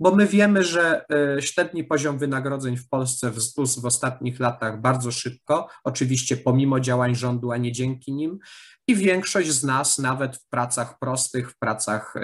bo 0.00 0.14
my 0.14 0.26
wiemy, 0.26 0.64
że 0.64 1.04
e, 1.36 1.42
średni 1.42 1.84
poziom 1.84 2.18
wynagrodzeń 2.18 2.76
w 2.76 2.88
Polsce 2.88 3.30
wzrósł 3.30 3.80
w 3.80 3.86
ostatnich 3.86 4.40
latach 4.40 4.80
bardzo 4.80 5.12
szybko, 5.12 5.68
oczywiście 5.84 6.36
pomimo 6.36 6.80
działań 6.80 7.14
rządu, 7.14 7.52
a 7.52 7.56
nie 7.56 7.72
dzięki 7.72 8.12
nim. 8.12 8.38
I 8.88 8.94
większość 8.94 9.50
z 9.50 9.64
nas, 9.64 9.98
nawet 9.98 10.36
w 10.36 10.48
pracach 10.48 10.98
prostych, 10.98 11.50
w 11.50 11.58
pracach 11.58 12.16
e, 12.16 12.20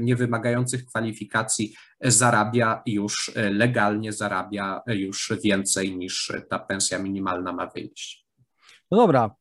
niewymagających 0.00 0.84
kwalifikacji, 0.84 1.74
zarabia 2.00 2.82
już 2.86 3.32
e, 3.34 3.50
legalnie, 3.50 4.12
zarabia 4.12 4.80
już 4.86 5.32
więcej 5.44 5.96
niż 5.96 6.32
ta 6.50 6.58
pensja 6.58 6.98
minimalna 6.98 7.52
ma 7.52 7.66
wyjść. 7.66 8.19
No 8.90 8.98
dobra, 8.98 9.34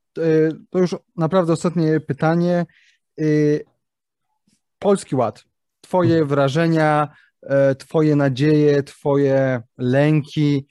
to 0.70 0.80
już 0.80 0.96
naprawdę 1.16 1.54
ostatnie 1.54 2.00
pytanie. 2.00 2.66
Polski 4.80 5.16
Ład. 5.16 5.44
Twoje 5.82 6.12
mhm. 6.12 6.28
wrażenia, 6.28 7.10
E, 7.44 7.76
twoje 7.76 8.16
nadzieje, 8.16 8.84
Twoje 8.84 9.62
lęki. 9.78 10.68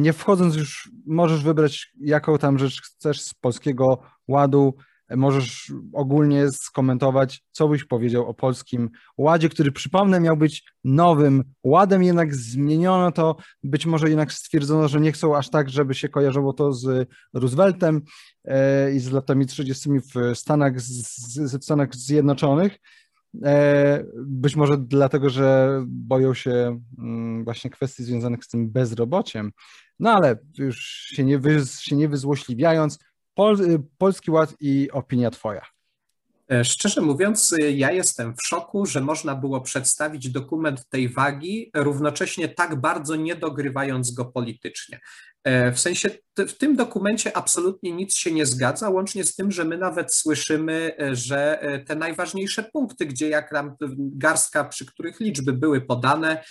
Nie 0.00 0.12
wchodząc 0.12 0.56
już, 0.56 0.90
możesz 1.06 1.44
wybrać, 1.44 1.92
jaką 2.00 2.38
tam 2.38 2.58
rzecz 2.58 2.82
chcesz 2.82 3.20
z 3.20 3.34
polskiego 3.34 4.02
ładu. 4.28 4.74
Możesz 5.10 5.72
ogólnie 5.92 6.50
skomentować, 6.50 7.42
co 7.52 7.68
byś 7.68 7.84
powiedział 7.84 8.26
o 8.26 8.34
polskim 8.34 8.90
ładzie, 9.18 9.48
który 9.48 9.72
przypomnę 9.72 10.20
miał 10.20 10.36
być 10.36 10.64
nowym 10.84 11.44
ładem, 11.64 12.02
jednak 12.02 12.34
zmieniono 12.34 13.12
to. 13.12 13.36
Być 13.62 13.86
może 13.86 14.08
jednak 14.08 14.32
stwierdzono, 14.32 14.88
że 14.88 15.00
nie 15.00 15.12
chcą 15.12 15.36
aż 15.36 15.50
tak, 15.50 15.70
żeby 15.70 15.94
się 15.94 16.08
kojarzyło 16.08 16.52
to 16.52 16.72
z 16.72 17.08
Rooseveltem 17.34 18.02
e, 18.44 18.92
i 18.94 19.00
z 19.00 19.10
latami 19.10 19.46
30. 19.46 19.90
w 20.14 20.38
Stanach, 20.38 20.80
z, 20.80 21.64
Stanach 21.64 21.94
Zjednoczonych. 21.94 22.78
E, 23.44 24.04
być 24.26 24.56
może 24.56 24.78
dlatego, 24.78 25.30
że 25.30 25.80
boją 25.86 26.34
się 26.34 26.80
mm, 26.98 27.44
właśnie 27.44 27.70
kwestii 27.70 28.04
związanych 28.04 28.44
z 28.44 28.48
tym 28.48 28.70
bezrobociem. 28.70 29.52
No 29.98 30.12
ale 30.12 30.38
już 30.58 30.78
się 30.86 31.24
nie, 31.24 31.38
wy, 31.38 31.62
się 31.80 31.96
nie 31.96 32.08
wyzłośliwiając, 32.08 32.98
Pol, 33.34 33.58
Polski 33.98 34.30
Ład 34.30 34.54
i 34.60 34.90
opinia 34.90 35.30
Twoja. 35.30 35.66
E, 36.52 36.64
szczerze 36.64 37.00
mówiąc, 37.00 37.54
ja 37.74 37.92
jestem 37.92 38.36
w 38.36 38.42
szoku, 38.42 38.86
że 38.86 39.00
można 39.00 39.34
było 39.34 39.60
przedstawić 39.60 40.30
dokument 40.30 40.88
tej 40.88 41.08
wagi, 41.08 41.70
równocześnie 41.74 42.48
tak 42.48 42.80
bardzo 42.80 43.16
nie 43.16 43.36
dogrywając 43.36 44.14
go 44.14 44.24
politycznie. 44.24 45.00
E, 45.44 45.72
w 45.72 45.80
sensie 45.80 46.10
w 46.38 46.52
tym 46.52 46.76
dokumencie 46.76 47.36
absolutnie 47.36 47.92
nic 47.92 48.14
się 48.16 48.32
nie 48.32 48.46
zgadza, 48.46 48.90
łącznie 48.90 49.24
z 49.24 49.34
tym, 49.34 49.50
że 49.50 49.64
my 49.64 49.78
nawet 49.78 50.14
słyszymy, 50.14 50.96
że 51.12 51.58
te 51.86 51.96
najważniejsze 51.96 52.62
punkty, 52.62 53.06
gdzie 53.06 53.28
jak 53.28 53.50
tam 53.50 53.76
garstka, 53.98 54.64
przy 54.64 54.86
których 54.86 55.20
liczby 55.20 55.52
były 55.52 55.80
podane, 55.80 56.44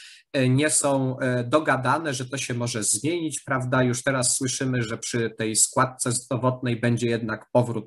nie 0.50 0.70
są 0.70 1.18
dogadane, 1.46 2.14
że 2.14 2.26
to 2.26 2.38
się 2.38 2.54
może 2.54 2.84
zmienić, 2.84 3.42
prawda? 3.42 3.84
Już 3.84 4.04
teraz 4.04 4.38
słyszymy, 4.38 4.84
że 4.84 4.98
przy 4.98 5.30
tej 5.38 5.56
składce 5.56 6.12
zdrowotnej 6.12 6.80
będzie 6.80 7.08
jednak 7.08 7.46
powrót 7.52 7.86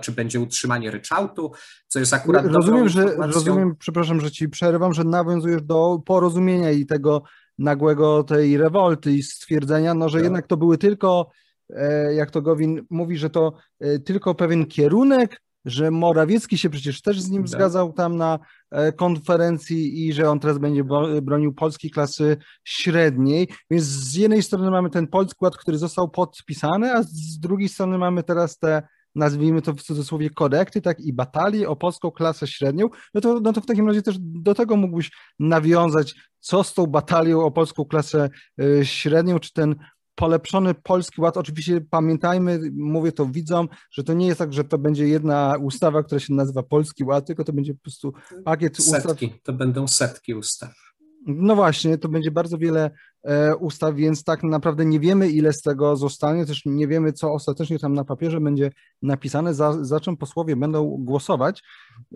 czy 0.00 0.12
będzie 0.12 0.40
utrzymanie 0.40 0.90
ryczałtu, 0.90 1.52
co 1.88 1.98
jest 1.98 2.14
akurat 2.14 2.46
Rozumiem, 2.46 2.88
że 2.88 3.04
rozumiem, 3.16 3.76
przepraszam, 3.78 4.20
że 4.20 4.30
ci 4.30 4.48
przerywam, 4.48 4.94
że 4.94 5.04
nawiązujesz 5.04 5.62
do 5.62 5.98
porozumienia 6.06 6.70
i 6.70 6.86
tego 6.86 7.22
nagłego 7.58 8.24
tej 8.24 8.56
rewolty 8.56 9.12
i 9.12 9.22
stwierdzenia, 9.22 9.94
no, 9.94 10.08
że 10.08 10.18
tak. 10.18 10.24
jednak 10.24 10.46
to 10.46 10.56
były 10.56 10.78
tylko, 10.78 11.30
e, 11.70 12.14
jak 12.14 12.30
to 12.30 12.42
Gowin 12.42 12.86
mówi, 12.90 13.16
że 13.16 13.30
to 13.30 13.52
e, 13.80 13.98
tylko 13.98 14.34
pewien 14.34 14.66
kierunek, 14.66 15.40
że 15.64 15.90
Morawiecki 15.90 16.58
się 16.58 16.70
przecież 16.70 17.02
też 17.02 17.20
z 17.20 17.30
nim 17.30 17.42
tak. 17.42 17.48
zgadzał 17.48 17.92
tam 17.92 18.16
na 18.16 18.38
e, 18.70 18.92
konferencji 18.92 20.06
i 20.06 20.12
że 20.12 20.30
on 20.30 20.40
teraz 20.40 20.58
będzie 20.58 20.84
bronił 21.22 21.54
polskiej 21.54 21.90
klasy 21.90 22.36
średniej. 22.64 23.48
Więc 23.70 23.84
z 23.84 24.14
jednej 24.14 24.42
strony 24.42 24.70
mamy 24.70 24.90
ten 24.90 25.06
polski 25.06 25.44
ład, 25.44 25.56
który 25.56 25.78
został 25.78 26.08
podpisany, 26.08 26.92
a 26.92 27.02
z 27.02 27.38
drugiej 27.40 27.68
strony 27.68 27.98
mamy 27.98 28.22
teraz 28.22 28.58
te 28.58 28.82
nazwijmy 29.18 29.62
to 29.62 29.72
w 29.72 29.82
cudzysłowie 29.82 30.30
korekty, 30.30 30.80
tak 30.80 31.00
i 31.00 31.12
batalie 31.12 31.68
o 31.68 31.76
polską 31.76 32.10
klasę 32.10 32.46
średnią, 32.46 32.88
no 33.14 33.20
to, 33.20 33.40
no 33.40 33.52
to 33.52 33.60
w 33.60 33.66
takim 33.66 33.86
razie 33.86 34.02
też 34.02 34.16
do 34.18 34.54
tego 34.54 34.76
mógłbyś 34.76 35.10
nawiązać, 35.38 36.14
co 36.40 36.64
z 36.64 36.74
tą 36.74 36.86
batalią 36.86 37.44
o 37.44 37.50
polską 37.50 37.84
klasę 37.84 38.30
y, 38.60 38.86
średnią, 38.86 39.38
czy 39.38 39.52
ten 39.52 39.76
polepszony 40.18 40.74
polski 40.74 41.20
ład. 41.20 41.36
Oczywiście 41.36 41.80
pamiętajmy, 41.90 42.60
mówię 42.76 43.12
to 43.12 43.26
widzom, 43.26 43.68
że 43.90 44.04
to 44.04 44.12
nie 44.12 44.26
jest 44.26 44.38
tak, 44.38 44.52
że 44.52 44.64
to 44.64 44.78
będzie 44.78 45.08
jedna 45.08 45.56
ustawa, 45.60 46.02
która 46.02 46.20
się 46.20 46.34
nazywa 46.34 46.62
Polski 46.62 47.04
Ład, 47.04 47.26
tylko 47.26 47.44
to 47.44 47.52
będzie 47.52 47.74
po 47.74 47.80
prostu 47.80 48.12
pakiet 48.44 48.76
setki, 48.76 49.26
ustaw. 49.26 49.42
To 49.42 49.52
będą 49.52 49.88
setki 49.88 50.34
ustaw. 50.34 50.87
No 51.26 51.56
właśnie, 51.56 51.98
to 51.98 52.08
będzie 52.08 52.30
bardzo 52.30 52.58
wiele 52.58 52.90
e, 53.22 53.56
ustaw, 53.56 53.94
więc 53.94 54.24
tak 54.24 54.42
naprawdę 54.42 54.84
nie 54.84 55.00
wiemy, 55.00 55.28
ile 55.28 55.52
z 55.52 55.62
tego 55.62 55.96
zostanie, 55.96 56.46
też 56.46 56.62
nie 56.66 56.88
wiemy, 56.88 57.12
co 57.12 57.32
ostatecznie 57.32 57.78
tam 57.78 57.94
na 57.94 58.04
papierze 58.04 58.40
będzie 58.40 58.70
napisane, 59.02 59.54
za, 59.54 59.84
za 59.84 60.00
czym 60.00 60.16
posłowie 60.16 60.56
będą 60.56 60.96
głosować. 60.98 61.62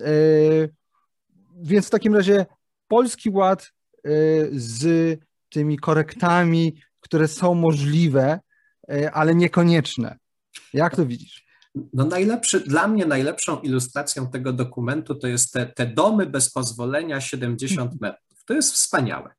E, 0.00 0.08
więc 1.62 1.86
w 1.86 1.90
takim 1.90 2.14
razie 2.14 2.46
Polski 2.88 3.30
Ład 3.30 3.62
e, 3.62 3.68
z 4.52 5.20
tymi 5.50 5.78
korektami, 5.78 6.76
które 7.00 7.28
są 7.28 7.54
możliwe, 7.54 8.40
ale 9.12 9.34
niekonieczne. 9.34 10.16
Jak 10.74 10.96
to 10.96 11.06
widzisz? 11.06 11.44
No 11.92 12.04
najlepszy, 12.04 12.60
dla 12.60 12.88
mnie 12.88 13.06
najlepszą 13.06 13.60
ilustracją 13.60 14.30
tego 14.30 14.52
dokumentu 14.52 15.14
to 15.14 15.26
jest 15.26 15.52
te, 15.52 15.66
te 15.66 15.86
domy 15.86 16.26
bez 16.26 16.52
pozwolenia 16.52 17.20
70 17.20 18.00
metrów. 18.00 18.31
To 18.52 18.56
jest 18.56 18.74
wspaniałe. 18.74 19.34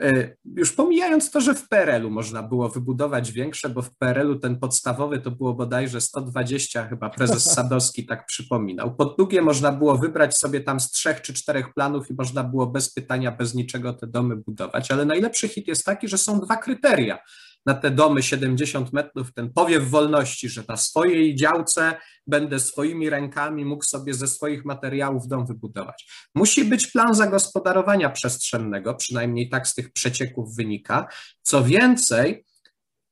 E, 0.00 0.36
już 0.56 0.72
pomijając 0.72 1.30
to, 1.30 1.40
że 1.40 1.54
w 1.54 1.68
PRL-u 1.68 2.10
można 2.10 2.42
było 2.42 2.68
wybudować 2.68 3.32
większe, 3.32 3.68
bo 3.68 3.82
w 3.82 3.96
PRL-u 3.96 4.38
ten 4.38 4.58
podstawowy 4.58 5.18
to 5.18 5.30
było 5.30 5.54
bodajże 5.54 6.00
120, 6.00 6.88
chyba 6.88 7.10
prezes 7.10 7.44
Sadowski 7.54 8.06
tak 8.06 8.26
przypominał. 8.26 8.96
Po 8.96 9.04
drugie, 9.04 9.42
można 9.42 9.72
było 9.72 9.98
wybrać 9.98 10.36
sobie 10.36 10.60
tam 10.60 10.80
z 10.80 10.90
trzech 10.90 11.22
czy 11.22 11.34
czterech 11.34 11.74
planów 11.74 12.10
i 12.10 12.14
można 12.14 12.44
było 12.44 12.66
bez 12.66 12.92
pytania, 12.92 13.32
bez 13.32 13.54
niczego 13.54 13.92
te 13.92 14.06
domy 14.06 14.36
budować. 14.36 14.90
Ale 14.90 15.04
najlepszy 15.04 15.48
hit 15.48 15.68
jest 15.68 15.84
taki, 15.84 16.08
że 16.08 16.18
są 16.18 16.40
dwa 16.40 16.56
kryteria 16.56 17.18
na 17.66 17.74
te 17.74 17.90
domy 17.90 18.22
70 18.22 18.92
metrów, 18.92 19.32
ten 19.34 19.52
powiew 19.52 19.90
wolności, 19.90 20.48
że 20.48 20.62
na 20.68 20.76
swojej 20.76 21.34
działce 21.34 21.96
będę 22.26 22.60
swoimi 22.60 23.10
rękami 23.10 23.64
mógł 23.64 23.84
sobie 23.84 24.14
ze 24.14 24.28
swoich 24.28 24.64
materiałów 24.64 25.28
dom 25.28 25.46
wybudować. 25.46 26.28
Musi 26.34 26.64
być 26.64 26.86
plan 26.86 27.14
zagospodarowania 27.14 28.10
przestrzennego, 28.10 28.94
przynajmniej 28.94 29.48
tak 29.48 29.68
z 29.68 29.74
tych 29.74 29.92
przecieków 29.92 30.56
wynika. 30.56 31.08
Co 31.42 31.64
więcej, 31.64 32.44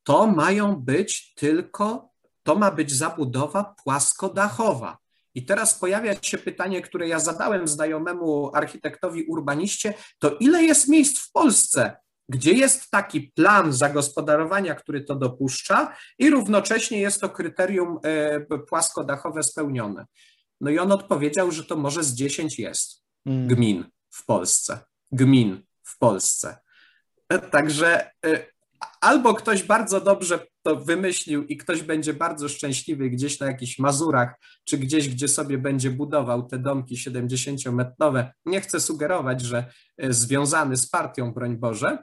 to 0.03 0.27
mają 0.27 0.77
być 0.77 1.35
tylko, 1.35 2.11
to 2.43 2.55
ma 2.55 2.71
być 2.71 2.93
zabudowa 2.93 3.75
płaskodachowa. 3.85 4.99
I 5.35 5.45
teraz 5.45 5.79
pojawia 5.79 6.15
się 6.23 6.39
pytanie, 6.39 6.83
które 6.83 7.09
ja 7.09 7.21
zadałem 7.21 7.69
znajomemu 7.69 8.51
architektowi 8.57 9.25
urbaniście, 9.25 9.95
to 10.19 10.37
ile 10.41 10.63
jest 10.63 10.89
miejsc 10.89 11.19
w 11.19 11.33
Polsce, 11.33 11.97
gdzie 12.33 12.53
jest 12.53 12.91
taki 12.91 13.21
plan 13.21 13.73
zagospodarowania, 13.73 14.75
który 14.75 15.05
to 15.05 15.15
dopuszcza 15.15 15.97
i 16.19 16.31
równocześnie 16.31 17.01
jest 17.01 17.21
to 17.21 17.29
kryterium 17.29 17.99
e, 18.03 18.41
płaskodachowe 18.59 19.43
spełnione. 19.43 20.07
No 20.61 20.71
i 20.71 20.79
on 20.79 20.93
odpowiedział, 20.93 21.51
że 21.51 21.65
to 21.65 21.77
może 21.77 22.05
z 22.05 22.15
10 22.15 22.59
jest 22.59 23.03
mm. 23.27 23.49
gmin 23.49 23.85
w 24.11 24.27
Polsce. 24.27 24.81
gmin 25.13 25.63
w 25.83 25.99
Polsce. 25.99 26.59
Także 27.51 28.11
albo 29.01 29.35
ktoś 29.35 29.63
bardzo 29.63 30.01
dobrze 30.01 30.47
to 30.63 30.77
wymyślił 30.77 31.45
i 31.45 31.57
ktoś 31.57 31.83
będzie 31.83 32.15
bardzo 32.15 32.49
szczęśliwy 32.49 33.11
gdzieś 33.11 33.41
na 33.41 33.47
jakichś 33.47 33.79
Mazurach, 33.79 34.35
czy 34.65 34.79
gdzieś, 34.79 35.09
gdzie 35.09 35.29
sobie 35.29 35.59
będzie 35.59 35.91
budował 35.91 36.43
te 36.43 36.59
domki 36.59 36.97
70-metrowe. 36.97 38.31
Nie 38.47 38.61
chcę 38.61 38.81
sugerować, 38.81 39.41
że 39.41 39.65
e, 39.99 40.13
związany 40.13 40.77
z 40.77 40.89
partią, 40.89 41.33
broń 41.33 41.57
Boże. 41.57 41.99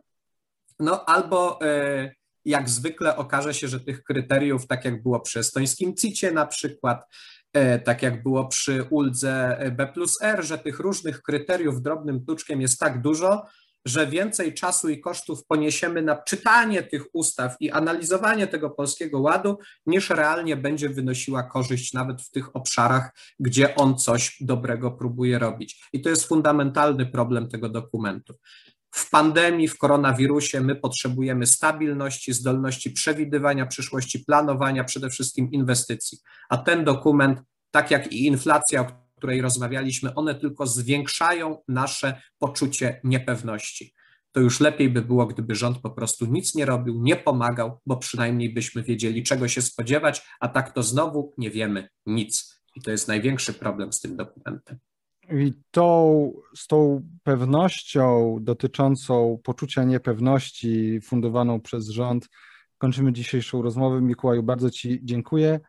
No 0.79 1.05
albo 1.05 1.59
e, 1.61 2.11
jak 2.45 2.69
zwykle 2.69 3.17
okaże 3.17 3.53
się, 3.53 3.67
że 3.67 3.79
tych 3.79 4.03
kryteriów, 4.03 4.67
tak 4.67 4.85
jak 4.85 5.03
było 5.03 5.19
przy 5.19 5.39
estońskim 5.39 5.95
CIT-ie 5.95 6.31
na 6.31 6.45
przykład, 6.45 7.05
e, 7.53 7.79
tak 7.79 8.01
jak 8.03 8.23
było 8.23 8.47
przy 8.47 8.83
uldze 8.89 9.59
B 9.77 9.87
plus 9.87 10.21
R, 10.21 10.43
że 10.43 10.57
tych 10.57 10.79
różnych 10.79 11.21
kryteriów 11.21 11.81
drobnym 11.81 12.25
tuczkiem 12.25 12.61
jest 12.61 12.79
tak 12.79 13.01
dużo, 13.01 13.45
że 13.85 14.07
więcej 14.07 14.53
czasu 14.53 14.89
i 14.89 14.99
kosztów 14.99 15.45
poniesiemy 15.45 16.01
na 16.01 16.15
czytanie 16.15 16.83
tych 16.83 17.05
ustaw 17.13 17.55
i 17.59 17.71
analizowanie 17.71 18.47
tego 18.47 18.69
polskiego 18.69 19.19
ładu, 19.19 19.57
niż 19.85 20.09
realnie 20.09 20.57
będzie 20.57 20.89
wynosiła 20.89 21.43
korzyść 21.43 21.93
nawet 21.93 22.21
w 22.21 22.31
tych 22.31 22.55
obszarach, 22.55 23.11
gdzie 23.39 23.75
on 23.75 23.97
coś 23.97 24.37
dobrego 24.41 24.91
próbuje 24.91 25.39
robić. 25.39 25.89
I 25.93 26.01
to 26.01 26.09
jest 26.09 26.27
fundamentalny 26.27 27.05
problem 27.05 27.49
tego 27.49 27.69
dokumentu. 27.69 28.33
W 28.99 29.09
pandemii, 29.09 29.67
w 29.67 29.77
koronawirusie 29.77 30.61
my 30.61 30.75
potrzebujemy 30.75 31.45
stabilności, 31.45 32.33
zdolności 32.33 32.91
przewidywania 32.91 33.65
przyszłości, 33.65 34.19
planowania, 34.19 34.83
przede 34.83 35.09
wszystkim 35.09 35.51
inwestycji. 35.51 36.17
A 36.49 36.57
ten 36.57 36.83
dokument, 36.83 37.41
tak 37.71 37.91
jak 37.91 38.11
i 38.11 38.25
inflacja, 38.25 39.01
której 39.17 39.41
rozmawialiśmy, 39.41 40.15
one 40.15 40.35
tylko 40.35 40.67
zwiększają 40.67 41.57
nasze 41.67 42.21
poczucie 42.39 43.01
niepewności. 43.03 43.93
To 44.31 44.39
już 44.39 44.59
lepiej 44.59 44.89
by 44.89 45.01
było, 45.01 45.27
gdyby 45.27 45.55
rząd 45.55 45.77
po 45.77 45.89
prostu 45.89 46.25
nic 46.25 46.55
nie 46.55 46.65
robił, 46.65 47.01
nie 47.01 47.15
pomagał, 47.15 47.79
bo 47.85 47.97
przynajmniej 47.97 48.53
byśmy 48.53 48.83
wiedzieli, 48.83 49.23
czego 49.23 49.47
się 49.47 49.61
spodziewać, 49.61 50.27
a 50.39 50.47
tak 50.47 50.73
to 50.73 50.83
znowu 50.83 51.33
nie 51.37 51.51
wiemy 51.51 51.89
nic. 52.05 52.61
I 52.75 52.81
to 52.81 52.91
jest 52.91 53.07
największy 53.07 53.53
problem 53.53 53.93
z 53.93 53.99
tym 53.99 54.15
dokumentem. 54.15 54.79
I 55.31 55.53
tą, 55.71 56.33
z 56.55 56.67
tą 56.67 57.07
pewnością 57.23 58.37
dotyczącą 58.41 59.39
poczucia 59.43 59.83
niepewności 59.83 61.01
fundowaną 61.01 61.61
przez 61.61 61.89
rząd 61.89 62.29
kończymy 62.77 63.13
dzisiejszą 63.13 63.61
rozmowę. 63.61 64.01
Mikołaju, 64.01 64.43
bardzo 64.43 64.69
Ci 64.69 64.99
dziękuję. 65.03 65.59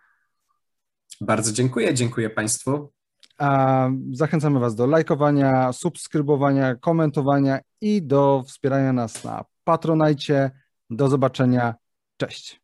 Bardzo 1.20 1.52
dziękuję, 1.52 1.94
dziękuję 1.94 2.30
Państwu. 2.30 2.92
Zachęcamy 4.12 4.60
Was 4.60 4.74
do 4.74 4.86
lajkowania, 4.86 5.72
subskrybowania, 5.72 6.74
komentowania 6.74 7.60
i 7.80 8.02
do 8.02 8.42
wspierania 8.46 8.92
nas 8.92 9.24
na 9.24 9.44
Patronajcie. 9.64 10.50
Do 10.90 11.08
zobaczenia. 11.08 11.74
Cześć. 12.16 12.60